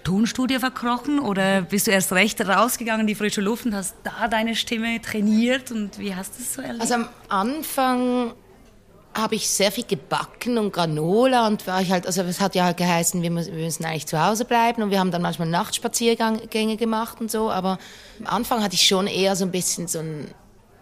Tonstudio 0.01 0.61
verkrochen 0.61 1.19
oder 1.19 1.63
bist 1.63 1.87
du 1.87 1.91
erst 1.91 2.13
recht 2.13 2.41
rausgegangen 2.47 3.03
in 3.03 3.07
die 3.07 3.15
frische 3.15 3.41
Luft 3.41 3.67
und 3.67 3.75
hast 3.75 3.97
da 4.03 4.29
deine 4.29 4.57
Stimme 4.57 5.01
trainiert 5.01 5.71
und 5.71 5.99
wie 5.99 6.15
hast 6.15 6.39
du 6.39 6.43
es 6.43 6.55
so 6.55 6.63
erlebt? 6.63 6.81
Also 6.81 6.95
am 6.95 7.09
Anfang 7.29 8.33
habe 9.15 9.37
ich 9.37 9.49
sehr 9.49 9.71
viel 9.71 9.85
gebacken 9.85 10.59
und 10.59 10.73
Granola 10.73 11.47
und 11.47 11.67
war 11.67 11.81
ich 11.81 11.93
halt, 11.93 12.07
also 12.07 12.23
es 12.23 12.41
hat 12.41 12.55
ja 12.55 12.65
halt 12.65 12.77
geheißen, 12.77 13.23
wir 13.23 13.31
müssen, 13.31 13.55
wir 13.55 13.65
müssen 13.65 13.85
eigentlich 13.85 14.07
zu 14.07 14.25
Hause 14.25 14.45
bleiben 14.45 14.83
und 14.83 14.91
wir 14.91 14.99
haben 14.99 15.13
dann 15.13 15.23
manchmal 15.23 15.49
Nachtspaziergänge 15.49 16.77
gemacht 16.77 17.21
und 17.21 17.31
so, 17.31 17.51
aber 17.51 17.79
am 18.21 18.27
Anfang 18.27 18.63
hatte 18.63 18.75
ich 18.75 18.87
schon 18.87 19.07
eher 19.07 19.37
so 19.37 19.45
ein 19.45 19.53
bisschen 19.53 19.87
so 19.87 20.01
ein 20.01 20.35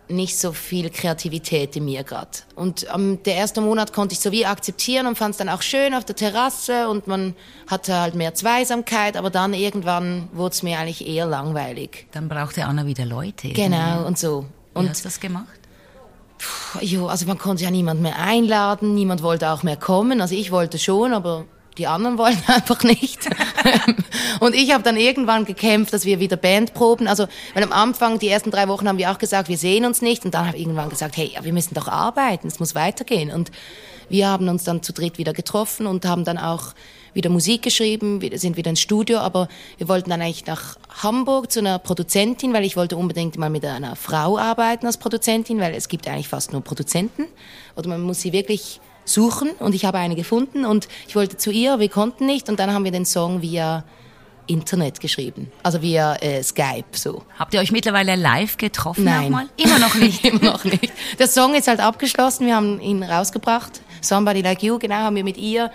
nicht 0.09 0.39
so 0.39 0.53
viel 0.53 0.91
Kreativität 0.91 1.77
in 1.77 1.85
mir 1.85 2.05
gerade. 2.05 2.31
Und 2.55 2.87
ähm, 2.95 3.23
der 3.25 3.37
erste 3.37 3.61
Monat 3.61 3.93
konnte 3.93 4.15
ich 4.15 4.21
so 4.21 4.33
wie 4.33 4.45
akzeptieren 4.45 5.07
und 5.07 5.17
fand 5.17 5.33
es 5.33 5.39
dann 5.39 5.49
auch 5.49 5.63
schön 5.63 5.95
auf 5.95 6.05
der 6.05 6.17
Terrasse 6.17 6.89
und 6.89 7.07
man 7.07 7.35
hatte 7.67 7.99
halt 7.99 8.15
mehr 8.15 8.35
Zweisamkeit, 8.35 9.17
aber 9.17 9.31
dann 9.31 9.55
irgendwann 9.55 10.29
wurde 10.33 10.53
es 10.53 10.63
mir 10.63 10.79
eigentlich 10.79 11.07
eher 11.07 11.27
langweilig. 11.27 12.07
Dann 12.13 12.29
brauchte 12.29 12.65
Anna 12.65 12.87
wieder 12.87 13.07
Leute. 13.07 13.49
Genau, 13.49 14.07
und 14.07 14.19
so. 14.19 14.47
Und 14.75 14.85
Wie 14.85 14.89
hast 14.91 15.01
du 15.01 15.05
das 15.05 15.21
gemacht? 15.21 15.47
jo, 16.81 17.07
also 17.07 17.27
man 17.27 17.39
konnte 17.39 17.65
ja 17.65 17.71
niemand 17.71 18.01
mehr 18.01 18.19
einladen, 18.19 18.95
niemand 18.95 19.23
wollte 19.23 19.51
auch 19.51 19.63
mehr 19.63 19.77
kommen. 19.77 20.21
Also 20.21 20.35
ich 20.35 20.51
wollte 20.51 20.79
schon, 20.79 21.13
aber 21.13 21.45
die 21.79 21.87
anderen 21.87 22.19
wollen 22.19 22.43
einfach 22.47 22.83
nicht. 22.83 23.29
und 24.41 24.55
ich 24.55 24.73
habe 24.73 24.83
dann 24.83 24.97
irgendwann 24.97 25.45
gekämpft, 25.45 25.93
dass 25.93 26.05
wir 26.05 26.21
wieder 26.21 26.37
Band 26.37 26.75
proben. 26.75 27.07
Also, 27.07 27.27
weil 27.55 27.63
am 27.63 27.73
Anfang, 27.73 28.19
die 28.19 28.29
ersten 28.29 28.51
drei 28.51 28.69
Wochen 28.69 28.89
haben 28.89 28.99
wir 28.99 29.11
auch 29.11 29.19
gesagt, 29.19 29.49
wir 29.49 29.59
sehen 29.59 29.85
uns 29.85 30.03
nicht. 30.03 30.25
Und 30.25 30.35
dann 30.35 30.47
habe 30.47 30.57
ich 30.57 30.63
irgendwann 30.63 30.89
gesagt, 30.89 31.17
hey, 31.17 31.33
wir 31.41 31.53
müssen 31.53 31.75
doch 31.75 31.89
arbeiten, 31.89 32.49
es 32.49 32.61
muss 32.61 32.75
weitergehen. 32.75 33.31
Und 33.31 33.51
wir 34.09 34.29
haben 34.29 34.49
uns 34.49 34.65
dann 34.65 34.83
zu 34.83 34.93
dritt 34.93 35.19
wieder 35.19 35.33
getroffen 35.33 35.87
und 35.87 36.05
haben 36.05 36.25
dann 36.25 36.39
auch 36.39 36.75
wieder 37.15 37.31
Musik 37.31 37.63
geschrieben, 37.63 38.21
sind 38.35 38.57
wieder 38.57 38.71
ins 38.71 38.81
Studio, 38.81 39.19
aber 39.19 39.49
wir 39.79 39.89
wollten 39.89 40.11
dann 40.11 40.23
eigentlich 40.23 40.47
nach 40.47 40.77
Hamburg 41.03 41.53
zu 41.53 41.61
einer 41.61 41.79
Produzentin, 41.79 42.53
weil 42.53 42.65
ich 42.65 42.77
wollte 42.77 42.97
unbedingt 42.97 43.37
mal 43.37 43.51
mit 43.51 43.65
einer 43.65 43.97
Frau 43.97 44.39
arbeiten 44.39 44.87
als 44.87 44.97
Produzentin, 44.97 45.61
weil 45.61 45.75
es 45.75 45.89
gibt 45.89 46.09
eigentlich 46.09 46.29
fast 46.29 46.53
nur 46.53 46.63
Produzenten 46.63 47.27
oder 47.77 47.89
man 47.89 48.01
muss 48.01 48.21
sie 48.21 48.33
wirklich 48.33 48.81
suchen 49.05 49.51
und 49.59 49.75
ich 49.75 49.85
habe 49.85 49.99
eine 49.99 50.15
gefunden 50.15 50.65
und 50.65 50.89
ich 51.09 51.17
wollte 51.17 51.37
zu 51.37 51.51
ihr, 51.51 51.79
wir 51.79 51.89
konnten 51.89 52.27
nicht 52.27 52.49
und 52.49 52.59
dann 52.61 52.73
haben 52.73 52.85
wir 52.85 52.93
den 52.93 53.05
Song 53.05 53.43
via 53.43 53.85
Internet 54.47 55.01
geschrieben, 55.01 55.51
also 55.63 55.83
via 55.83 56.17
äh, 56.17 56.43
Skype 56.43 56.85
so. 56.93 57.23
Habt 57.39 57.55
ihr 57.55 57.61
euch 57.61 57.71
mittlerweile 57.71 58.17
live 58.17 58.57
getroffen? 58.57 59.05
Nein, 59.05 59.25
nochmal? 59.25 59.47
immer 59.57 59.79
noch 59.79 59.95
nicht. 59.95 60.25
immer 60.25 60.53
noch 60.53 60.65
nicht. 60.65 60.93
Der 61.19 61.29
Song 61.29 61.55
ist 61.55 61.69
halt 61.69 61.81
abgeschlossen, 61.81 62.47
wir 62.47 62.57
haben 62.57 62.81
ihn 62.81 63.03
rausgebracht. 63.03 63.81
Somebody 64.01 64.43
Like 64.43 64.63
You, 64.63 64.79
genau, 64.79 64.97
haben 64.97 65.17
wir 65.17 65.25
mit 65.25 65.37
ihr 65.37 65.71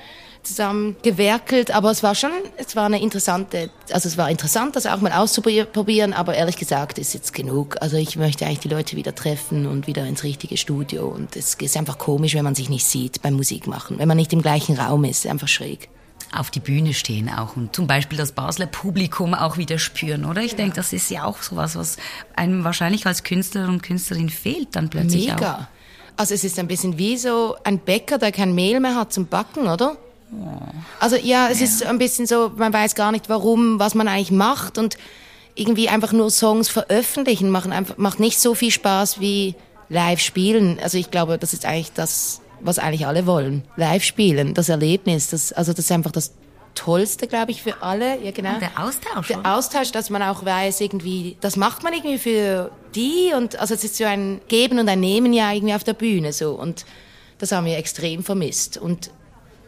zusammen 0.48 0.96
gewerkelt, 1.04 1.72
aber 1.72 1.92
es 1.92 2.04
war 2.04 2.16
schon, 2.16 2.32
es 2.58 2.76
war 2.76 2.86
eine 2.86 3.02
interessante, 3.02 3.70
also 3.92 4.08
es 4.08 4.18
war 4.18 4.30
interessant, 4.30 4.76
das 4.76 4.86
auch 4.86 5.02
mal 5.02 5.12
auszuprobieren, 5.12 6.14
aber 6.14 6.36
ehrlich 6.36 6.58
gesagt 6.58 6.98
ist 6.98 7.14
jetzt 7.14 7.34
genug. 7.34 7.78
Also 7.82 7.98
ich 7.98 8.16
möchte 8.16 8.46
eigentlich 8.46 8.60
die 8.60 8.70
Leute 8.70 8.96
wieder 8.96 9.14
treffen 9.14 9.66
und 9.66 9.88
wieder 9.88 10.06
ins 10.06 10.24
richtige 10.24 10.58
Studio 10.58 11.08
und 11.08 11.36
es 11.36 11.56
ist 11.56 11.78
einfach 11.78 11.98
komisch, 11.98 12.36
wenn 12.36 12.44
man 12.44 12.56
sich 12.56 12.70
nicht 12.70 12.86
sieht 12.86 13.22
beim 13.22 13.36
Musikmachen, 13.36 14.00
wenn 14.00 14.08
man 14.08 14.18
nicht 14.18 14.34
im 14.34 14.42
gleichen 14.42 14.78
Raum 14.78 15.04
ist, 15.04 15.28
einfach 15.28 15.48
schräg 15.48 15.90
auf 16.34 16.52
die 16.52 16.60
Bühne 16.60 16.94
stehen 16.94 17.30
auch 17.30 17.56
und 17.56 17.76
zum 17.76 17.88
Beispiel 17.88 18.18
das 18.18 18.34
Basler 18.34 18.66
Publikum 18.66 19.34
auch 19.34 19.58
wieder 19.58 19.80
spüren, 19.80 20.26
oder? 20.26 20.42
Ich 20.42 20.52
ja. 20.52 20.58
denke, 20.58 20.76
das 20.76 20.94
ist 20.94 21.10
ja 21.10 21.24
auch 21.24 21.42
sowas, 21.42 21.76
was 21.76 21.98
einem 22.36 22.64
wahrscheinlich 22.64 23.06
als 23.06 23.24
Künstler 23.24 23.68
und 23.70 23.82
Künstlerin 23.82 24.30
fehlt 24.30 24.76
dann 24.76 24.90
plötzlich 24.90 25.30
Mega. 25.30 25.54
auch. 25.54 25.78
Also 26.18 26.34
es 26.34 26.44
ist 26.44 26.58
ein 26.58 26.68
bisschen 26.68 26.98
wie 26.98 27.18
so 27.18 27.56
ein 27.64 27.80
Bäcker, 27.80 28.18
der 28.18 28.32
kein 28.32 28.56
Mehl 28.56 28.80
mehr 28.80 28.96
hat 28.96 29.14
zum 29.14 29.28
Backen, 29.28 29.68
oder? 29.68 29.98
Also 31.00 31.16
ja, 31.16 31.50
es 31.50 31.60
ja. 31.60 31.66
ist 31.66 31.86
ein 31.86 31.98
bisschen 31.98 32.26
so, 32.26 32.52
man 32.56 32.74
weiß 32.74 32.96
gar 32.96 33.12
nicht 33.12 33.30
warum, 33.30 33.80
was 33.80 33.96
man 33.96 34.08
eigentlich 34.08 34.32
macht 34.32 34.78
und 34.78 34.98
irgendwie 35.56 35.90
einfach 35.90 36.12
nur 36.12 36.30
Songs 36.30 36.70
veröffentlichen 36.70 37.50
machen 37.50 37.72
einfach, 37.72 37.98
macht 37.98 38.20
nicht 38.20 38.40
so 38.40 38.54
viel 38.54 38.72
Spaß 38.72 39.20
wie 39.20 39.56
live 39.90 40.20
spielen. 40.20 40.80
Also 40.82 40.98
ich 40.98 41.12
glaube, 41.12 41.38
das 41.38 41.54
ist 41.54 41.66
eigentlich 41.66 41.94
das, 41.94 42.42
was 42.60 42.80
eigentlich 42.80 43.08
alle 43.08 43.26
wollen. 43.26 43.64
Live 43.76 44.04
spielen, 44.04 44.54
das 44.54 44.70
Erlebnis, 44.70 45.30
das, 45.30 45.54
also 45.54 45.72
das 45.72 45.86
ist 45.86 45.92
einfach 45.92 46.12
das 46.12 46.34
Tollste, 46.76 47.26
glaube 47.28 47.52
ich, 47.52 47.64
für 47.64 47.82
alle. 47.82 48.22
Ja, 48.24 48.32
genau. 48.32 48.60
Der 48.60 48.80
Austausch. 48.80 49.28
Der 49.28 49.56
Austausch, 49.56 49.92
dass 49.92 50.12
man 50.12 50.22
auch 50.22 50.46
weiß, 50.46 50.82
irgendwie, 50.82 51.38
das 51.42 51.56
macht 51.56 51.84
man 51.84 51.94
irgendwie 51.94 52.20
für 52.20 52.72
die 52.94 53.32
und 53.36 53.60
also 53.60 53.74
es 53.74 53.84
ist 53.84 53.98
so 53.98 54.06
ein 54.06 54.42
Geben 54.48 54.78
und 54.78 54.88
ein 54.88 55.00
Nehmen 55.00 55.34
ja 55.34 55.52
irgendwie 55.52 55.74
auf 55.74 55.84
der 55.84 55.94
Bühne 55.94 56.34
so 56.34 56.52
und 56.52 56.86
das 57.40 57.52
haben 57.52 57.66
wir 57.66 57.78
extrem 57.78 58.24
vermisst 58.24 58.78
und 58.78 59.12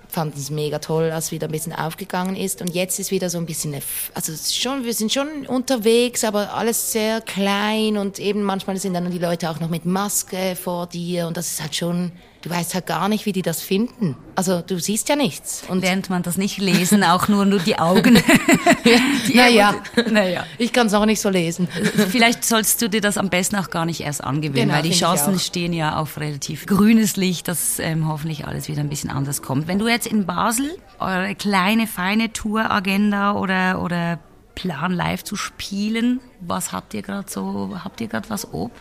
fanden 0.09 0.39
es 0.39 0.49
mega 0.49 0.79
toll, 0.79 1.11
als 1.11 1.31
wieder 1.31 1.47
ein 1.47 1.51
bisschen 1.51 1.73
aufgegangen 1.73 2.35
ist. 2.35 2.61
Und 2.61 2.73
jetzt 2.73 2.99
ist 2.99 3.11
wieder 3.11 3.29
so 3.29 3.37
ein 3.37 3.45
bisschen, 3.45 3.73
eine, 3.73 3.83
also 4.13 4.33
schon, 4.35 4.83
wir 4.83 4.93
sind 4.93 5.13
schon 5.13 5.45
unterwegs, 5.47 6.23
aber 6.23 6.53
alles 6.53 6.91
sehr 6.91 7.21
klein 7.21 7.97
und 7.97 8.19
eben 8.19 8.43
manchmal 8.43 8.77
sind 8.77 8.93
dann 8.93 9.09
die 9.11 9.19
Leute 9.19 9.49
auch 9.49 9.59
noch 9.59 9.69
mit 9.69 9.85
Maske 9.85 10.55
vor 10.55 10.87
dir 10.87 11.27
und 11.27 11.37
das 11.37 11.51
ist 11.51 11.61
halt 11.61 11.75
schon 11.75 12.11
du 12.41 12.49
weißt 12.49 12.73
halt 12.73 12.85
gar 12.85 13.09
nicht, 13.09 13.25
wie 13.25 13.31
die 13.31 13.41
das 13.41 13.61
finden. 13.61 14.15
Also 14.35 14.61
du 14.61 14.79
siehst 14.79 15.09
ja 15.09 15.15
nichts. 15.15 15.63
Und 15.67 15.81
Lernt 15.81 16.09
man 16.09 16.23
das 16.23 16.37
nicht 16.37 16.57
lesen, 16.57 17.03
auch 17.03 17.27
nur, 17.27 17.45
nur 17.45 17.59
die 17.59 17.77
Augen. 17.77 18.15
ja, 18.85 18.99
naja, 19.33 19.75
naja, 20.09 20.45
ich 20.57 20.71
kann 20.71 20.87
es 20.87 20.93
auch 20.93 21.05
nicht 21.05 21.19
so 21.19 21.29
lesen. 21.29 21.67
Vielleicht 22.09 22.45
sollst 22.45 22.81
du 22.81 22.89
dir 22.89 23.01
das 23.01 23.17
am 23.17 23.29
besten 23.29 23.57
auch 23.57 23.69
gar 23.69 23.85
nicht 23.85 24.01
erst 24.01 24.23
angewöhnen, 24.23 24.67
genau, 24.67 24.75
weil 24.75 24.83
die 24.83 24.91
Chancen 24.91 25.39
stehen 25.39 25.73
ja 25.73 25.97
auf 25.97 26.19
relativ 26.19 26.65
grünes 26.65 27.17
Licht, 27.17 27.47
dass 27.47 27.79
ähm, 27.79 28.07
hoffentlich 28.07 28.45
alles 28.47 28.67
wieder 28.67 28.81
ein 28.81 28.89
bisschen 28.89 29.09
anders 29.09 29.41
kommt. 29.41 29.67
Wenn 29.67 29.79
du 29.79 29.87
jetzt 29.87 30.07
in 30.07 30.25
Basel 30.25 30.77
eure 30.99 31.35
kleine, 31.35 31.87
feine 31.87 32.31
Touragenda 32.31 33.33
oder, 33.33 33.81
oder 33.81 34.19
Plan 34.55 34.91
live 34.91 35.23
zu 35.23 35.35
spielen, 35.35 36.19
Was 36.41 36.71
habt 36.71 36.93
ihr 36.93 37.01
gerade 37.01 37.29
so, 37.29 37.77
habt 37.83 37.99
ihr 37.99 38.07
gerade 38.07 38.29
was 38.29 38.53
ob 38.53 38.71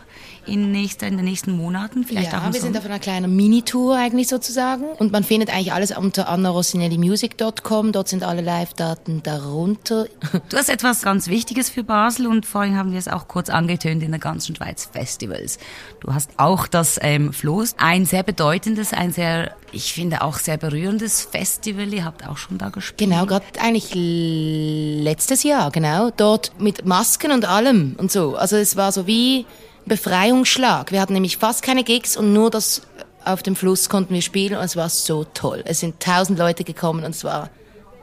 in, 0.45 0.71
nächster, 0.71 1.07
in 1.07 1.17
den 1.17 1.25
nächsten 1.25 1.51
Monaten? 1.51 2.05
Vielleicht 2.05 2.31
ja, 2.31 2.39
auch 2.39 2.53
wir 2.53 2.61
sind 2.61 2.77
auf 2.77 2.85
einer 2.85 2.99
kleinen 2.99 3.35
Minitour 3.35 3.97
eigentlich 3.97 4.29
sozusagen 4.29 4.85
und 4.97 5.11
man 5.11 5.25
findet 5.25 5.49
eigentlich 5.49 5.73
alles 5.73 5.95
unter 5.95 6.29
annarossinellimusic.com, 6.29 7.91
dort 7.91 8.07
sind 8.07 8.23
alle 8.23 8.41
Live-Daten 8.41 9.23
darunter. 9.23 10.07
Du 10.47 10.57
hast 10.57 10.69
etwas 10.69 11.01
ganz 11.01 11.27
Wichtiges 11.27 11.69
für 11.69 11.83
Basel 11.83 12.27
und 12.27 12.45
vorhin 12.45 12.77
haben 12.77 12.91
wir 12.91 12.99
es 12.99 13.07
auch 13.07 13.27
kurz 13.27 13.49
angetönt 13.49 14.03
in 14.03 14.11
der 14.11 14.19
ganzen 14.19 14.55
Schweiz 14.55 14.89
Festivals. 14.91 15.59
Du 15.99 16.13
hast 16.13 16.31
auch 16.37 16.65
das 16.67 16.97
ähm, 17.01 17.33
Floß, 17.33 17.75
ein 17.77 18.05
sehr 18.05 18.23
bedeutendes, 18.23 18.93
ein 18.93 19.11
sehr, 19.11 19.53
ich 19.71 19.93
finde 19.93 20.21
auch 20.21 20.37
sehr 20.37 20.57
berührendes 20.57 21.23
Festival. 21.23 21.93
Ihr 21.93 22.05
habt 22.05 22.27
auch 22.27 22.37
schon 22.37 22.57
da 22.57 22.69
gespielt. 22.69 23.09
Genau, 23.09 23.25
gerade 23.25 23.45
eigentlich 23.59 23.91
letztes 23.93 25.43
Jahr, 25.43 25.71
genau, 25.71 26.09
dort 26.15 26.53
mit 26.59 26.85
Masken 26.85 27.31
und 27.31 27.48
allem 27.49 27.95
und 27.97 28.11
so. 28.11 28.35
Also 28.35 28.55
es 28.55 28.75
war 28.75 28.91
so 28.91 29.07
wie 29.07 29.45
Befreiungsschlag. 29.85 30.91
Wir 30.91 31.01
hatten 31.01 31.13
nämlich 31.13 31.37
fast 31.37 31.63
keine 31.63 31.83
Gigs 31.83 32.15
und 32.15 32.33
nur 32.33 32.49
das 32.49 32.83
auf 33.25 33.43
dem 33.43 33.55
Fluss 33.55 33.89
konnten 33.89 34.13
wir 34.13 34.21
spielen 34.21 34.57
und 34.57 34.63
es 34.63 34.75
war 34.75 34.89
so 34.89 35.25
toll. 35.33 35.63
Es 35.65 35.79
sind 35.81 35.99
tausend 35.99 36.39
Leute 36.39 36.63
gekommen 36.63 37.03
und 37.03 37.11
es 37.11 37.23
war 37.23 37.49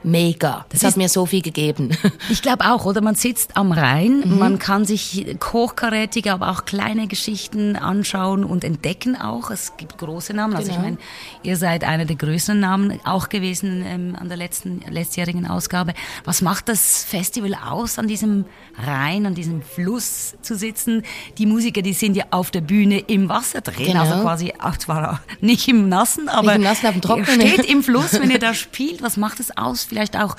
mega. 0.03 0.67
Das, 0.69 0.81
das 0.81 0.93
hat 0.93 0.97
mir 0.97 1.09
so 1.09 1.27
viel 1.27 1.43
gegeben. 1.43 1.97
Ich 2.29 2.43
glaube 2.43 2.65
auch, 2.65 2.85
oder? 2.85 3.03
Man 3.03 3.15
sitzt 3.15 3.57
am 3.57 3.73
Rhein, 3.73 4.23
mhm. 4.25 4.39
man 4.39 4.59
kann 4.59 4.85
sich 4.85 5.37
hochkarätige, 5.53 6.33
aber 6.33 6.51
auch 6.51 6.65
kleine 6.65 7.07
Geschichten 7.07 7.77
anschauen 7.77 8.45
und 8.45 8.65
entdecken 8.65 9.17
auch. 9.17 9.51
Es 9.51 9.77
gibt 9.77 9.99
große 9.99 10.35
Namen. 10.35 10.55
Also 10.55 10.69
genau. 10.69 10.79
ich 10.79 10.85
meine, 10.85 10.99
ihr 11.43 11.57
seid 11.57 11.85
einer 11.85 12.05
der 12.05 12.17
größeren 12.17 12.59
Namen 12.59 12.99
auch 13.05 13.29
gewesen 13.29 13.85
ähm, 13.87 14.17
an 14.19 14.29
der 14.29 14.37
letzten 14.37 14.81
letztjährigen 14.89 15.47
Ausgabe. 15.47 15.95
Was 16.25 16.43
macht 16.43 16.69
das 16.69 17.05
Festival 17.05 17.55
aus, 17.55 17.99
an 17.99 18.09
diesem 18.09 18.45
Rhein, 18.77 19.25
an 19.27 19.35
diesem 19.35 19.63
Fluss 19.63 20.35
zu 20.43 20.57
sitzen? 20.57 21.03
Die 21.39 21.47
Musiker, 21.47 21.83
die 21.83 21.93
sind 21.93 22.17
ja 22.17 22.25
auf 22.31 22.51
der 22.51 22.61
Bühne 22.61 22.99
im 22.99 23.29
Wasser 23.29 23.61
drin, 23.61 23.87
genau. 23.87 24.01
also 24.01 24.23
quasi 24.23 24.53
auch 24.59 24.77
zwar 24.77 25.21
nicht 25.41 25.69
im 25.69 25.89
Nassen, 25.89 26.29
aber 26.29 26.49
nicht 26.49 26.57
im 26.57 26.63
Nassen, 26.63 26.87
auf 26.87 26.93
dem 26.93 27.03
Trockenen. 27.03 27.41
steht 27.41 27.65
im 27.67 27.83
Fluss, 27.85 28.15
wenn 28.15 28.31
ihr 28.31 28.39
da 28.39 28.55
spielt. 28.55 29.03
Was 29.03 29.17
macht 29.17 29.41
es 29.41 29.57
aus? 29.57 29.87
Vielleicht 29.97 30.17
auch 30.19 30.37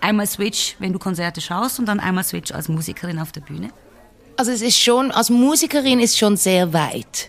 einmal 0.00 0.26
Switch, 0.26 0.76
wenn 0.78 0.94
du 0.94 0.98
Konzerte 0.98 1.42
schaust 1.42 1.78
und 1.78 1.86
dann 1.86 2.00
einmal 2.00 2.24
Switch 2.24 2.52
als 2.52 2.68
Musikerin 2.68 3.18
auf 3.18 3.30
der 3.30 3.42
Bühne? 3.42 3.68
Also 4.36 4.50
es 4.50 4.62
ist 4.62 4.78
schon, 4.78 5.10
als 5.10 5.28
Musikerin 5.28 6.00
ist 6.00 6.16
schon 6.16 6.38
sehr 6.38 6.72
weit. 6.72 7.28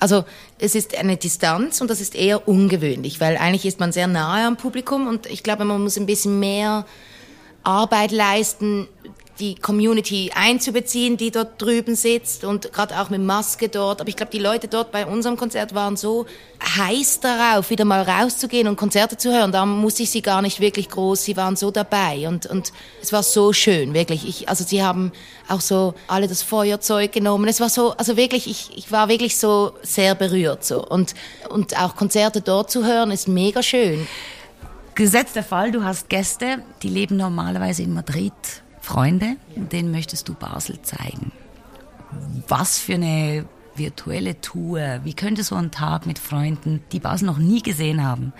Also 0.00 0.24
es 0.58 0.74
ist 0.74 0.96
eine 0.96 1.18
Distanz 1.18 1.82
und 1.82 1.90
das 1.90 2.00
ist 2.00 2.14
eher 2.14 2.48
ungewöhnlich, 2.48 3.20
weil 3.20 3.36
eigentlich 3.36 3.66
ist 3.66 3.78
man 3.78 3.92
sehr 3.92 4.06
nahe 4.06 4.46
am 4.46 4.56
Publikum 4.56 5.06
und 5.06 5.26
ich 5.26 5.42
glaube, 5.42 5.66
man 5.66 5.82
muss 5.82 5.98
ein 5.98 6.06
bisschen 6.06 6.40
mehr 6.40 6.86
Arbeit 7.64 8.10
leisten, 8.10 8.88
die 9.40 9.54
Community 9.54 10.30
einzubeziehen, 10.34 11.16
die 11.16 11.30
dort 11.30 11.60
drüben 11.60 11.94
sitzt 11.94 12.44
und 12.44 12.72
gerade 12.72 13.00
auch 13.00 13.08
mit 13.08 13.20
Maske 13.20 13.68
dort. 13.68 14.00
Aber 14.00 14.08
ich 14.08 14.16
glaube, 14.16 14.32
die 14.32 14.38
Leute 14.38 14.68
dort 14.68 14.90
bei 14.90 15.06
unserem 15.06 15.36
Konzert 15.36 15.74
waren 15.74 15.96
so 15.96 16.26
heiß 16.76 17.20
darauf, 17.20 17.70
wieder 17.70 17.84
mal 17.84 18.02
rauszugehen 18.02 18.66
und 18.66 18.76
Konzerte 18.76 19.16
zu 19.16 19.32
hören. 19.32 19.52
Da 19.52 19.64
musste 19.64 20.02
ich 20.02 20.10
sie 20.10 20.22
gar 20.22 20.42
nicht 20.42 20.60
wirklich 20.60 20.88
groß. 20.88 21.24
Sie 21.24 21.36
waren 21.36 21.56
so 21.56 21.70
dabei 21.70 22.26
und 22.26 22.46
und 22.46 22.72
es 23.00 23.12
war 23.12 23.22
so 23.22 23.52
schön, 23.52 23.94
wirklich. 23.94 24.28
Ich, 24.28 24.48
also 24.48 24.64
sie 24.64 24.82
haben 24.82 25.12
auch 25.48 25.60
so 25.60 25.94
alle 26.08 26.26
das 26.26 26.42
Feuerzeug 26.42 27.12
genommen. 27.12 27.48
Es 27.48 27.60
war 27.60 27.68
so, 27.68 27.92
also 27.92 28.16
wirklich, 28.16 28.48
ich, 28.48 28.76
ich 28.76 28.90
war 28.90 29.08
wirklich 29.08 29.36
so 29.38 29.72
sehr 29.82 30.14
berührt 30.14 30.64
so 30.64 30.84
und 30.84 31.14
und 31.48 31.78
auch 31.80 31.94
Konzerte 31.94 32.40
dort 32.40 32.70
zu 32.70 32.84
hören 32.84 33.10
ist 33.10 33.28
mega 33.28 33.62
schön. 33.62 34.06
Gesetzter 34.94 35.44
Fall, 35.44 35.70
du 35.70 35.84
hast 35.84 36.08
Gäste, 36.08 36.64
die 36.82 36.88
leben 36.88 37.16
normalerweise 37.16 37.84
in 37.84 37.94
Madrid 37.94 38.32
Freunde, 38.88 39.36
denen 39.54 39.90
möchtest 39.90 40.30
du 40.30 40.34
Basel 40.34 40.80
zeigen. 40.80 41.30
Was 42.48 42.78
für 42.78 42.94
eine 42.94 43.44
virtuelle 43.74 44.40
Tour, 44.40 45.00
wie 45.04 45.12
könnte 45.12 45.42
so 45.44 45.56
ein 45.56 45.70
Tag 45.70 46.06
mit 46.06 46.18
Freunden, 46.18 46.82
die 46.92 46.98
Basel 46.98 47.26
noch 47.26 47.36
nie 47.36 47.60
gesehen 47.60 48.02
haben, 48.02 48.32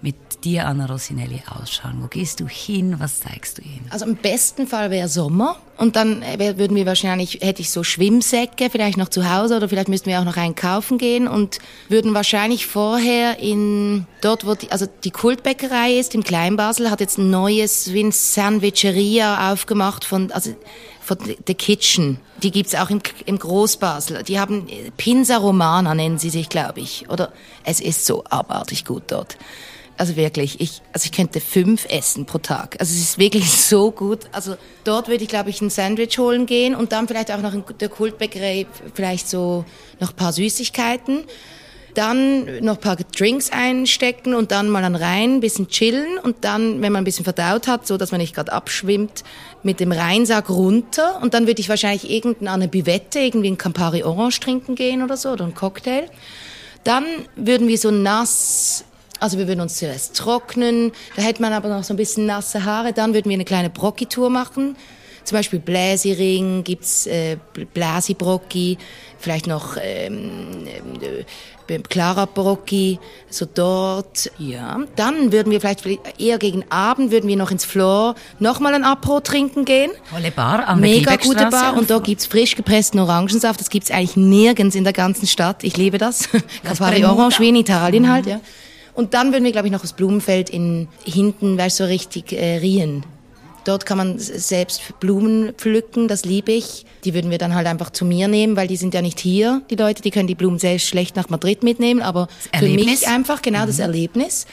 mit 0.00 0.44
dir, 0.44 0.66
Anna 0.66 0.86
Rossinelli, 0.86 1.42
ausschauen? 1.48 1.98
Wo 2.00 2.06
gehst 2.06 2.40
du 2.40 2.46
hin? 2.46 2.96
Was 2.98 3.20
zeigst 3.20 3.58
du 3.58 3.62
ihnen? 3.62 3.86
Also 3.90 4.06
im 4.06 4.16
besten 4.16 4.66
Fall 4.66 4.90
wäre 4.90 5.08
Sommer 5.08 5.56
und 5.76 5.96
dann 5.96 6.22
äh, 6.22 6.56
würden 6.56 6.76
wir 6.76 6.86
wahrscheinlich, 6.86 7.40
hätte 7.40 7.62
ich 7.62 7.70
so 7.70 7.82
Schwimmsäcke 7.82 8.70
vielleicht 8.70 8.96
noch 8.96 9.08
zu 9.08 9.28
Hause 9.28 9.56
oder 9.56 9.68
vielleicht 9.68 9.88
müssten 9.88 10.10
wir 10.10 10.20
auch 10.20 10.24
noch 10.24 10.36
einen 10.36 10.54
kaufen 10.54 10.98
gehen 10.98 11.26
und 11.26 11.58
würden 11.88 12.14
wahrscheinlich 12.14 12.66
vorher 12.66 13.38
in, 13.40 14.06
dort 14.20 14.46
wo 14.46 14.54
die, 14.54 14.70
also 14.70 14.86
die 15.04 15.10
Kultbäckerei 15.10 15.94
ist, 15.94 16.14
im 16.14 16.22
Kleinbasel, 16.22 16.90
hat 16.90 17.00
jetzt 17.00 17.18
ein 17.18 17.30
neues, 17.30 17.90
Sandwicheria 18.10 19.52
aufgemacht 19.52 20.04
von, 20.04 20.30
also 20.30 20.54
von 21.00 21.18
The 21.46 21.54
Kitchen. 21.54 22.20
Die 22.42 22.50
gibt's 22.50 22.74
auch 22.74 22.90
im, 22.90 23.00
im 23.24 23.38
Großbasel. 23.38 24.22
Die 24.22 24.38
haben 24.38 24.68
äh, 24.68 24.90
Pinsa 24.96 25.38
Romana 25.38 25.94
nennen 25.94 26.18
sie 26.18 26.30
sich, 26.30 26.48
glaube 26.48 26.80
ich. 26.80 27.08
Oder 27.08 27.32
es 27.64 27.80
ist 27.80 28.06
so 28.06 28.24
abartig 28.24 28.84
gut 28.84 29.04
dort. 29.08 29.36
Also 29.98 30.14
wirklich, 30.14 30.60
ich, 30.60 30.80
also 30.92 31.06
ich 31.06 31.12
könnte 31.12 31.40
fünf 31.40 31.84
essen 31.90 32.24
pro 32.24 32.38
Tag. 32.38 32.76
Also 32.78 32.94
es 32.94 33.00
ist 33.00 33.18
wirklich 33.18 33.50
so 33.50 33.90
gut. 33.90 34.20
Also 34.30 34.56
dort 34.84 35.08
würde 35.08 35.24
ich, 35.24 35.28
glaube 35.28 35.50
ich, 35.50 35.60
ein 35.60 35.70
Sandwich 35.70 36.18
holen 36.18 36.46
gehen 36.46 36.76
und 36.76 36.92
dann 36.92 37.08
vielleicht 37.08 37.32
auch 37.32 37.42
noch 37.42 37.52
in 37.52 37.64
der 37.80 37.88
Kultbäckerei 37.88 38.66
vielleicht 38.94 39.28
so 39.28 39.64
noch 39.98 40.14
paar 40.14 40.32
Süßigkeiten. 40.32 41.24
Dann 41.94 42.62
noch 42.62 42.78
paar 42.78 42.94
Drinks 42.96 43.50
einstecken 43.50 44.34
und 44.34 44.52
dann 44.52 44.70
mal 44.70 44.84
an 44.84 44.94
rein, 44.94 45.36
ein 45.36 45.40
bisschen 45.40 45.66
chillen 45.66 46.18
und 46.18 46.44
dann, 46.44 46.80
wenn 46.80 46.92
man 46.92 47.02
ein 47.02 47.04
bisschen 47.04 47.24
verdaut 47.24 47.66
hat, 47.66 47.88
so 47.88 47.96
dass 47.96 48.12
man 48.12 48.20
nicht 48.20 48.36
gerade 48.36 48.52
abschwimmt, 48.52 49.24
mit 49.64 49.80
dem 49.80 49.90
Reinsack 49.90 50.48
runter 50.48 51.20
und 51.20 51.34
dann 51.34 51.48
würde 51.48 51.60
ich 51.60 51.68
wahrscheinlich 51.68 52.08
irgendeine 52.08 52.68
Bivette, 52.68 53.18
irgendwie 53.18 53.50
ein 53.50 53.58
Campari 53.58 54.04
Orange 54.04 54.38
trinken 54.38 54.76
gehen 54.76 55.02
oder 55.02 55.16
so 55.16 55.30
oder 55.30 55.44
ein 55.44 55.56
Cocktail. 55.56 56.08
Dann 56.84 57.04
würden 57.34 57.66
wir 57.66 57.78
so 57.78 57.90
nass 57.90 58.84
also 59.20 59.38
wir 59.38 59.48
würden 59.48 59.60
uns 59.60 59.76
zuerst 59.76 60.16
trocknen, 60.16 60.92
da 61.16 61.22
hätte 61.22 61.42
man 61.42 61.52
aber 61.52 61.68
noch 61.68 61.84
so 61.84 61.94
ein 61.94 61.96
bisschen 61.96 62.26
nasse 62.26 62.64
Haare, 62.64 62.92
dann 62.92 63.14
würden 63.14 63.28
wir 63.28 63.34
eine 63.34 63.44
kleine 63.44 63.70
Brocki-Tour 63.70 64.30
machen. 64.30 64.76
Zum 65.24 65.36
Beispiel 65.36 65.58
Bläsiring, 65.58 66.64
gibt's 66.64 67.06
äh, 67.06 67.36
Blasi-Brocki, 67.74 68.78
vielleicht 69.18 69.46
noch 69.46 69.76
ähm, 69.78 70.66
äh, 71.02 71.24
Clara 71.90 72.24
Brocki, 72.24 72.98
so 73.28 73.44
dort. 73.44 74.30
Ja, 74.38 74.80
dann 74.96 75.30
würden 75.30 75.50
wir 75.50 75.60
vielleicht 75.60 75.84
eher 76.18 76.38
gegen 76.38 76.64
Abend 76.70 77.10
würden 77.10 77.28
wir 77.28 77.36
noch 77.36 77.50
ins 77.50 77.66
Floor 77.66 78.14
nochmal 78.38 78.72
ein 78.72 78.84
Apro 78.84 79.20
trinken 79.20 79.66
gehen. 79.66 79.90
Tolle 80.10 80.30
Bar 80.30 80.66
am 80.66 80.80
Mega 80.80 81.16
gute 81.16 81.46
Bar 81.50 81.76
und 81.76 81.90
da 81.90 81.98
gibt's 81.98 82.24
frisch 82.24 82.56
gepressten 82.56 82.98
Orangensaft. 82.98 83.60
Das 83.60 83.68
gibt's 83.68 83.90
eigentlich 83.90 84.16
nirgends 84.16 84.74
in 84.74 84.84
der 84.84 84.94
ganzen 84.94 85.26
Stadt. 85.26 85.62
Ich 85.62 85.76
liebe 85.76 85.98
das. 85.98 86.30
Campari 86.64 87.04
Orange 87.04 87.40
wie 87.40 87.50
in 87.50 87.56
Italien 87.56 88.04
mhm. 88.04 88.10
halt, 88.10 88.26
ja. 88.26 88.40
Und 88.98 89.14
dann 89.14 89.30
würden 89.30 89.44
wir, 89.44 89.52
glaube 89.52 89.68
ich, 89.68 89.72
noch 89.72 89.82
das 89.82 89.92
Blumenfeld 89.92 90.50
in 90.50 90.88
hinten, 91.04 91.56
weißt 91.56 91.78
du, 91.78 91.84
so 91.84 91.88
richtig 91.88 92.32
äh, 92.32 92.56
riehen. 92.56 93.04
Dort 93.64 93.86
kann 93.86 93.96
man 93.96 94.18
selbst 94.18 94.98
Blumen 94.98 95.52
pflücken, 95.52 96.08
das 96.08 96.24
liebe 96.24 96.50
ich. 96.50 96.84
Die 97.04 97.14
würden 97.14 97.30
wir 97.30 97.38
dann 97.38 97.54
halt 97.54 97.68
einfach 97.68 97.90
zu 97.90 98.04
mir 98.04 98.26
nehmen, 98.26 98.56
weil 98.56 98.66
die 98.66 98.76
sind 98.76 98.94
ja 98.94 99.00
nicht 99.00 99.20
hier, 99.20 99.62
die 99.70 99.76
Leute, 99.76 100.02
die 100.02 100.10
können 100.10 100.26
die 100.26 100.34
Blumen 100.34 100.58
selbst 100.58 100.88
schlecht 100.88 101.14
nach 101.14 101.28
Madrid 101.28 101.62
mitnehmen, 101.62 102.02
aber 102.02 102.26
für 102.58 102.66
mich 102.66 103.06
einfach 103.06 103.40
genau 103.40 103.62
mhm. 103.62 103.66
das 103.68 103.78
Erlebnis. 103.78 104.46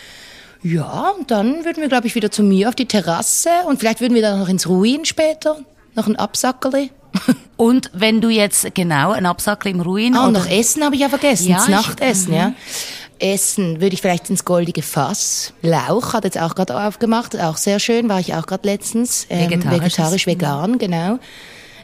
Ja, 0.62 1.16
und 1.18 1.32
dann 1.32 1.66
würden 1.66 1.82
wir, 1.82 1.88
glaube 1.88 2.06
ich, 2.06 2.14
wieder 2.14 2.30
zu 2.30 2.44
mir 2.44 2.70
auf 2.70 2.76
die 2.76 2.86
Terrasse 2.86 3.50
und 3.68 3.80
vielleicht 3.80 4.00
würden 4.00 4.14
wir 4.14 4.22
dann 4.22 4.38
noch 4.40 4.50
ins 4.50 4.70
Ruin 4.70 5.06
später, 5.06 5.58
noch 5.96 6.06
ein 6.06 6.18
Absackerli. 6.18 6.92
Und 7.58 7.90
wenn 7.94 8.20
du 8.20 8.28
jetzt 8.28 8.76
genau 8.76 9.12
ein 9.12 9.26
Absackel 9.26 9.72
im 9.72 9.80
Ruin 9.80 10.16
ah, 10.16 10.28
und 10.28 10.34
noch 10.34 10.50
Essen 10.50 10.84
habe 10.84 10.96
ich 10.96 11.02
ja 11.02 11.08
vergessen, 11.08 11.48
ja, 11.48 11.56
das 11.56 11.70
Nachtessen, 11.70 12.34
ich, 12.34 12.38
ja. 12.38 12.54
Essen 13.20 13.82
würde 13.82 13.94
ich 13.94 14.02
vielleicht 14.02 14.30
ins 14.30 14.46
goldige 14.46 14.82
Fass. 14.82 15.54
Lauch 15.62 16.14
hat 16.14 16.24
jetzt 16.24 16.40
auch 16.40 16.56
gerade 16.56 16.78
aufgemacht, 16.78 17.40
auch 17.40 17.58
sehr 17.58 17.80
schön, 17.80 18.10
war 18.10 18.20
ich 18.20 18.34
auch 18.34 18.46
gerade 18.46 18.68
letztens. 18.68 19.28
Ähm, 19.30 19.50
vegetarisch, 19.70 20.28
vegan, 20.28 20.78
genau. 20.78 21.20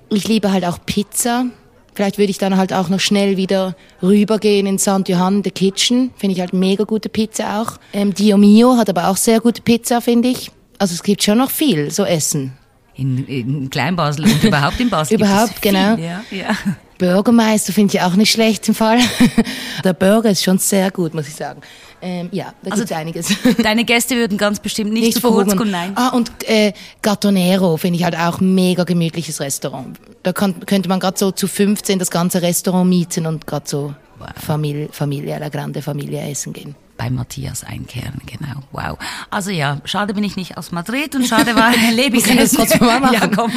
Ich 0.10 0.28
liebe 0.28 0.52
halt 0.52 0.65
auch 0.65 0.80
Pizza. 0.86 1.46
Vielleicht 1.94 2.17
würde 2.17 2.32
ich 2.32 2.38
dann 2.38 2.58
halt 2.58 2.74
auch 2.74 2.89
noch 2.89 3.00
schnell 3.00 3.38
wieder 3.38 3.76
rübergehen 4.02 4.65
in 4.65 4.80
St. 4.80 5.08
Johann, 5.08 5.44
the 5.44 5.52
Kitchen. 5.52 6.12
Finde 6.15 6.34
ich 6.36 6.39
halt 6.39 6.54
mega 6.54 6.86
gute 6.86 7.10
Pizza 7.10 7.62
auch. 7.62 7.74
Ähm, 7.94 8.13
Dio 8.13 8.38
Mio 8.38 8.78
hat 8.78 8.89
aber 8.89 9.08
auch 9.10 9.17
sehr 9.17 9.41
gute 9.41 9.62
Pizza, 9.62 10.02
finde 10.02 10.30
ich. 10.30 10.52
Also 10.78 10.94
es 10.94 11.04
gibt 11.04 11.24
schon 11.24 11.38
noch 11.38 11.52
viel, 11.52 11.91
so 11.91 12.06
Essen. 12.06 12.54
In, 12.96 13.26
in 13.26 13.70
Kleinbasel 13.70 14.26
und 14.26 14.44
überhaupt 14.44 14.80
in 14.80 14.89
Basel. 14.89 15.15
überhaupt, 15.15 15.62
genau. 15.62 15.96
Ja, 15.96 16.24
ja. 16.32 16.56
Bürgermeister 17.01 17.73
finde 17.73 17.95
ich 17.95 18.01
auch 18.03 18.15
nicht 18.15 18.31
schlecht 18.31 18.67
im 18.67 18.75
Fall. 18.75 18.99
Der 19.83 19.93
Burger 19.93 20.29
ist 20.29 20.43
schon 20.43 20.59
sehr 20.59 20.91
gut, 20.91 21.15
muss 21.15 21.27
ich 21.27 21.33
sagen. 21.33 21.59
Ähm, 21.99 22.29
ja, 22.31 22.53
da 22.61 22.69
also 22.69 22.83
gibt's 22.83 22.91
einiges. 22.91 23.33
Deine 23.63 23.85
Gäste 23.85 24.15
würden 24.15 24.37
ganz 24.37 24.59
bestimmt 24.59 24.93
nicht, 24.93 25.05
nicht 25.05 25.19
zu 25.19 25.21
kurz 25.21 25.55
kommen, 25.55 25.71
nein. 25.71 25.93
Ah, 25.95 26.09
und 26.09 26.31
äh, 26.47 26.73
Gattonero 27.01 27.77
finde 27.77 27.97
ich 27.97 28.03
halt 28.03 28.15
auch 28.15 28.39
mega 28.39 28.83
gemütliches 28.83 29.39
Restaurant. 29.39 29.97
Da 30.21 30.31
kann, 30.31 30.63
könnte 30.67 30.89
man 30.89 30.99
gerade 30.99 31.17
so 31.17 31.31
zu 31.31 31.47
15 31.47 31.97
das 31.97 32.11
ganze 32.11 32.43
Restaurant 32.43 32.87
mieten 32.87 33.25
und 33.25 33.47
gerade 33.47 33.67
so 33.67 33.95
wow. 34.19 34.29
Familie, 34.35 34.89
Familie, 34.91 35.39
la 35.39 35.49
grande 35.49 35.81
Familie 35.81 36.21
essen 36.29 36.53
gehen. 36.53 36.75
Bei 37.01 37.09
Matthias 37.09 37.63
einkehren, 37.63 38.21
genau. 38.27 38.61
Wow. 38.71 38.99
Also 39.31 39.49
ja, 39.49 39.81
schade 39.85 40.13
bin 40.13 40.23
ich 40.23 40.35
nicht 40.35 40.57
aus 40.57 40.71
Madrid 40.71 41.15
und 41.15 41.25
schade 41.25 41.55
war, 41.55 41.71
lebe 41.93 42.17
ich 42.17 42.23
das 42.23 42.51
trotzdem 42.51 42.85
mal 42.85 42.99
machen. 42.99 43.13
Ja, 43.15 43.27
komm. 43.27 43.51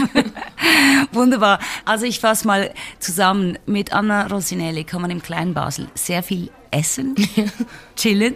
Wunderbar. 1.13 1.59
Also 1.85 2.07
ich 2.07 2.21
fasse 2.21 2.47
mal 2.47 2.73
zusammen. 3.01 3.59
Mit 3.67 3.93
Anna 3.93 4.29
Rosinelli 4.29 4.85
kann 4.85 5.03
man 5.03 5.11
im 5.11 5.23
kleinen 5.23 5.53
Basel 5.53 5.89
sehr 5.95 6.23
viel 6.23 6.51
essen, 6.71 7.15
chillen, 7.97 8.35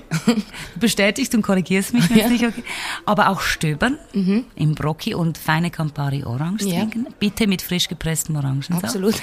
bestätigst 0.76 1.34
und 1.34 1.40
korrigierst 1.42 1.94
mich, 1.94 2.08
wenn 2.10 2.18
ja. 2.18 2.28
nicht 2.28 2.44
okay. 2.44 2.62
Aber 3.06 3.30
auch 3.30 3.40
stöbern 3.40 3.98
mhm. 4.12 4.44
im 4.56 4.74
Brocchi 4.74 5.14
und 5.14 5.38
feine 5.38 5.70
Campari 5.70 6.22
Orange 6.24 6.66
ja. 6.66 6.80
trinken. 6.80 7.06
Bitte 7.18 7.46
mit 7.46 7.62
frisch 7.62 7.88
gepresstem 7.88 8.36
Orangensaft. 8.36 8.84
Absolut. 8.84 9.14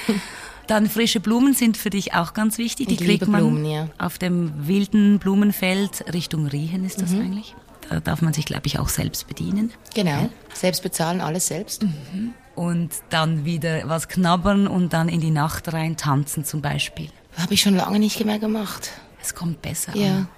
Dann 0.66 0.88
frische 0.88 1.20
Blumen 1.20 1.54
sind 1.54 1.76
für 1.76 1.90
dich 1.90 2.14
auch 2.14 2.34
ganz 2.34 2.58
wichtig. 2.58 2.88
Die 2.88 2.96
kriegt 2.96 3.28
man 3.28 3.40
Blumen, 3.40 3.64
ja. 3.64 3.88
auf 3.98 4.18
dem 4.18 4.66
wilden 4.66 5.18
Blumenfeld 5.18 6.12
Richtung 6.12 6.46
Riehen 6.46 6.84
ist 6.84 7.00
das 7.00 7.10
mhm. 7.10 7.20
eigentlich. 7.20 7.54
Da 7.88 8.00
darf 8.00 8.20
man 8.20 8.32
sich, 8.32 8.46
glaube 8.46 8.66
ich, 8.66 8.78
auch 8.78 8.88
selbst 8.88 9.28
bedienen. 9.28 9.72
Genau. 9.94 10.10
Ja. 10.10 10.28
Selbst 10.54 10.82
bezahlen, 10.82 11.20
alles 11.20 11.46
selbst. 11.46 11.84
Mhm. 11.84 12.34
Und 12.56 12.90
dann 13.10 13.44
wieder 13.44 13.88
was 13.88 14.08
knabbern 14.08 14.66
und 14.66 14.92
dann 14.92 15.08
in 15.08 15.20
die 15.20 15.30
Nacht 15.30 15.72
rein 15.72 15.96
tanzen 15.96 16.44
zum 16.44 16.62
Beispiel. 16.62 17.10
Habe 17.36 17.54
ich 17.54 17.60
schon 17.60 17.76
lange 17.76 17.98
nicht 17.98 18.24
mehr 18.24 18.38
gemacht. 18.38 18.90
Es 19.22 19.34
kommt 19.34 19.62
besser 19.62 19.94
ja. 19.96 20.16
an. 20.16 20.28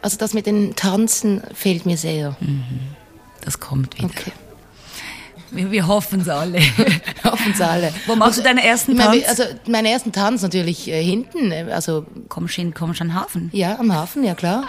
Also 0.00 0.16
das 0.16 0.34
mit 0.34 0.46
den 0.46 0.76
Tanzen 0.76 1.42
fehlt 1.52 1.84
mir 1.84 1.96
sehr. 1.96 2.36
Mhm. 2.40 2.62
Das 3.40 3.60
kommt 3.60 3.98
wieder. 3.98 4.06
Okay. 4.06 4.32
Wir, 5.54 5.70
wir 5.70 5.86
hoffen 5.86 6.20
es 6.20 6.28
alle. 6.28 6.58
hoffen 7.24 7.52
es 7.52 7.60
alle. 7.60 7.92
Wo 8.06 8.16
machst 8.16 8.38
also, 8.38 8.42
du 8.42 8.48
deinen 8.48 8.58
ersten 8.58 8.96
Tanz? 8.96 9.08
Meine, 9.08 9.28
also 9.28 9.42
meinen 9.68 9.86
ersten 9.86 10.12
Tanz 10.12 10.42
natürlich 10.42 10.88
äh, 10.88 11.02
hinten. 11.02 11.52
Äh, 11.52 11.66
also 11.72 12.06
kommst 12.28 12.58
du 12.58 12.70
kommst 12.72 13.00
an 13.00 13.08
den 13.08 13.14
Hafen? 13.14 13.50
Ja, 13.52 13.78
am 13.78 13.92
Hafen, 13.94 14.24
ja 14.24 14.34
klar. 14.34 14.64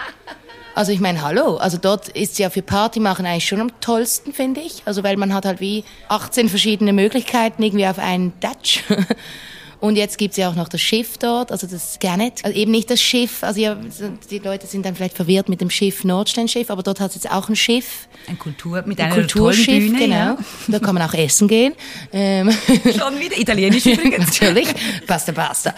Also 0.75 0.91
ich 0.91 0.99
meine, 0.99 1.21
hallo, 1.21 1.55
also 1.55 1.77
dort 1.77 2.09
ist 2.09 2.37
ja 2.37 2.49
für 2.49 2.61
Party 2.61 2.99
machen 2.99 3.25
eigentlich 3.25 3.47
schon 3.47 3.61
am 3.61 3.79
tollsten, 3.79 4.33
finde 4.33 4.59
ich. 4.59 4.83
Also 4.85 5.03
weil 5.03 5.15
man 5.15 5.33
hat 5.33 5.45
halt 5.45 5.61
wie 5.61 5.85
18 6.09 6.49
verschiedene 6.49 6.91
Möglichkeiten 6.91 7.63
irgendwie 7.63 7.87
auf 7.87 7.97
einen 7.97 8.33
Dutch. 8.41 8.83
Und 9.79 9.95
jetzt 9.95 10.17
gibt's 10.17 10.37
ja 10.37 10.49
auch 10.49 10.55
noch 10.55 10.69
das 10.69 10.81
Schiff 10.81 11.17
dort, 11.17 11.51
also 11.51 11.67
das 11.67 11.99
Gannet. 11.99 12.43
Also 12.43 12.57
eben 12.57 12.71
nicht 12.71 12.89
das 12.89 13.01
Schiff, 13.01 13.43
also 13.43 13.59
ja, 13.59 13.77
die 14.29 14.39
Leute 14.39 14.67
sind 14.67 14.85
dann 14.85 14.95
vielleicht 14.95 15.15
verwirrt 15.15 15.49
mit 15.49 15.61
dem 15.61 15.69
Schiff 15.69 16.03
Nordsteinschiff, 16.03 16.69
aber 16.69 16.83
dort 16.83 16.99
hat 16.99 17.09
es 17.09 17.15
jetzt 17.15 17.31
auch 17.31 17.49
ein 17.49 17.55
Schiff. 17.55 18.07
Ein 18.27 18.39
Kultur, 18.39 18.83
mit 18.85 18.99
ein 18.99 19.07
einer 19.07 19.15
Kulturschiff, 19.15 19.85
Bühne, 19.85 19.99
genau. 19.99 20.15
Ja. 20.15 20.37
Da 20.67 20.79
kann 20.79 20.95
man 20.95 21.03
auch 21.03 21.13
essen 21.13 21.47
gehen. 21.47 21.73
Ähm. 22.11 22.51
Schon 22.83 23.19
wieder 23.19 23.37
italienisch 23.37 23.85
übrigens. 23.85 24.39
Natürlich. 24.39 24.67
Basta, 25.07 25.31
basta. 25.31 25.73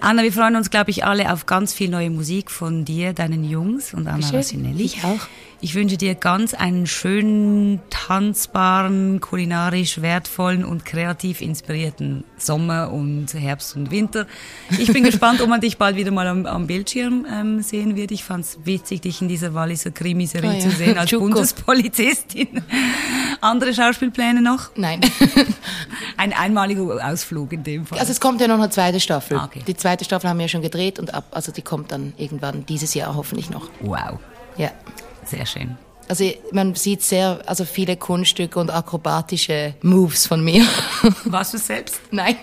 Anna, 0.00 0.22
wir 0.22 0.32
freuen 0.32 0.56
uns, 0.56 0.70
glaube 0.70 0.90
ich, 0.90 1.04
alle 1.04 1.32
auf 1.32 1.46
ganz 1.46 1.74
viel 1.74 1.88
neue 1.88 2.10
Musik 2.10 2.50
von 2.50 2.84
dir, 2.84 3.12
deinen 3.12 3.44
Jungs 3.44 3.94
und 3.94 4.06
Anna 4.06 4.28
Rossinelli. 4.30 4.84
Ich 4.84 5.04
auch. 5.04 5.28
Ich 5.62 5.74
wünsche 5.74 5.98
dir 5.98 6.14
ganz 6.14 6.54
einen 6.54 6.86
schönen, 6.86 7.80
tanzbaren, 7.90 9.20
kulinarisch 9.20 10.00
wertvollen 10.00 10.64
und 10.64 10.86
kreativ 10.86 11.42
inspirierten 11.42 12.24
Sommer 12.38 12.90
und 12.90 13.34
Herbst 13.34 13.76
und 13.76 13.90
Winter. 13.90 14.26
Ich 14.78 14.90
bin 14.90 15.04
gespannt, 15.04 15.42
ob 15.42 15.50
man 15.50 15.60
dich 15.60 15.76
bald 15.76 15.96
wieder 15.96 16.12
mal 16.12 16.26
am, 16.28 16.46
am 16.46 16.66
Bildschirm 16.66 17.26
ähm, 17.30 17.60
sehen 17.60 17.94
wird. 17.94 18.10
Ich 18.10 18.24
fand 18.24 18.46
es 18.46 18.58
witzig, 18.64 19.02
dich 19.02 19.20
in 19.20 19.28
dieser 19.28 19.52
Walliser 19.52 19.90
Krimiserie 19.90 20.48
oh 20.48 20.54
ja. 20.54 20.60
zu 20.60 20.70
sehen 20.70 20.96
als 20.96 21.10
Bundespolizistin. 21.10 22.62
Andere 23.42 23.74
Schauspielpläne 23.74 24.40
noch? 24.40 24.70
Nein. 24.76 25.02
Ein 26.16 26.32
einmaliger 26.32 27.06
Ausflug 27.06 27.52
in 27.52 27.64
dem 27.64 27.84
Fall. 27.84 27.98
Also 27.98 28.12
es 28.12 28.20
kommt 28.20 28.40
ja 28.40 28.48
noch 28.48 28.58
eine 28.58 28.70
zweite 28.70 28.98
Staffel. 28.98 29.36
Ah, 29.36 29.44
okay. 29.44 29.62
Die 29.66 29.76
zweite 29.76 30.06
Staffel 30.06 30.30
haben 30.30 30.38
wir 30.38 30.44
ja 30.44 30.48
schon 30.48 30.62
gedreht 30.62 30.98
und 30.98 31.12
ab, 31.12 31.26
also 31.32 31.52
die 31.52 31.62
kommt 31.62 31.92
dann 31.92 32.14
irgendwann 32.16 32.64
dieses 32.64 32.94
Jahr 32.94 33.14
hoffentlich 33.14 33.50
noch. 33.50 33.68
Wow. 33.80 34.18
Ja. 34.56 34.70
Sehr 35.30 35.46
schön. 35.46 35.76
Also 36.10 36.28
man 36.50 36.74
sieht 36.74 37.02
sehr, 37.02 37.40
also 37.46 37.64
viele 37.64 37.96
Kunststücke 37.96 38.58
und 38.58 38.68
akrobatische 38.68 39.74
Moves 39.80 40.26
von 40.26 40.42
mir. 40.42 40.66
Warst 41.24 41.54
du 41.54 41.58
selbst? 41.58 42.00
Nein. 42.10 42.34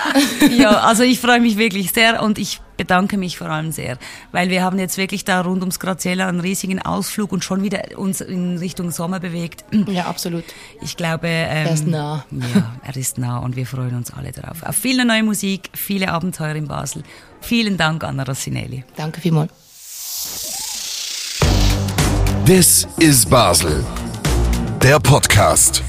ja, 0.58 0.80
also 0.80 1.04
ich 1.04 1.20
freue 1.20 1.40
mich 1.40 1.56
wirklich 1.56 1.92
sehr 1.92 2.20
und 2.20 2.36
ich 2.40 2.60
bedanke 2.76 3.16
mich 3.18 3.38
vor 3.38 3.48
allem 3.48 3.70
sehr, 3.70 3.96
weil 4.32 4.50
wir 4.50 4.64
haben 4.64 4.76
jetzt 4.80 4.96
wirklich 4.96 5.24
da 5.24 5.40
rund 5.42 5.60
ums 5.60 5.78
Graziella 5.78 6.26
einen 6.26 6.40
riesigen 6.40 6.82
Ausflug 6.82 7.30
und 7.30 7.44
schon 7.44 7.62
wieder 7.62 7.96
uns 7.96 8.20
in 8.20 8.58
Richtung 8.58 8.90
Sommer 8.90 9.20
bewegt. 9.20 9.64
Ja, 9.86 10.06
absolut. 10.06 10.42
Ich 10.80 10.96
glaube, 10.96 11.28
ähm, 11.28 11.66
er 11.66 11.72
ist 11.72 11.86
nah. 11.86 12.24
Ja, 12.32 12.74
er 12.82 12.96
ist 12.96 13.18
nah 13.18 13.38
und 13.38 13.54
wir 13.54 13.66
freuen 13.66 13.94
uns 13.94 14.12
alle 14.12 14.32
darauf. 14.32 14.64
Auf 14.64 14.74
viele 14.74 15.04
neue 15.04 15.22
Musik, 15.22 15.70
viele 15.74 16.10
Abenteuer 16.10 16.56
in 16.56 16.66
Basel. 16.66 17.04
Vielen 17.40 17.76
Dank, 17.76 18.02
Anna 18.02 18.24
Rossinelli. 18.24 18.82
Danke 18.96 19.20
vielmals. 19.20 19.61
This 22.44 22.88
is 22.98 23.24
Basel. 23.24 23.84
Der 24.82 24.98
Podcast. 24.98 25.84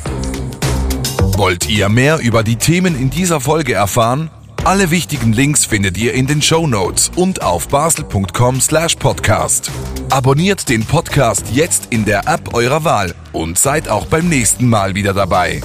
Wollt 1.36 1.68
ihr 1.68 1.90
mehr 1.90 2.20
über 2.20 2.44
die 2.44 2.58
Themen 2.58 2.96
in 2.96 3.10
dieser 3.10 3.40
Folge 3.40 3.74
erfahren? 3.74 4.30
Alle 4.64 4.92
wichtigen 4.92 5.34
Links 5.34 5.66
findet 5.66 5.98
ihr 5.98 6.14
in 6.14 6.28
den 6.28 6.44
Show 6.44 6.68
Notes 6.68 7.10
und 7.16 7.42
auf 7.42 7.68
basel.com/podcast. 7.70 9.72
Abonniert 10.12 10.70
den 10.70 10.86
Podcast 10.86 11.48
jetzt 11.52 11.88
in 11.90 12.06
der 12.06 12.28
App 12.28 12.54
eurer 12.54 12.84
Wahl 12.84 13.16
und 13.32 13.58
seid 13.58 13.90
auch 13.90 14.06
beim 14.06 14.30
nächsten 14.30 14.70
Mal 14.70 14.94
wieder 14.94 15.16
dabei. 15.16 15.60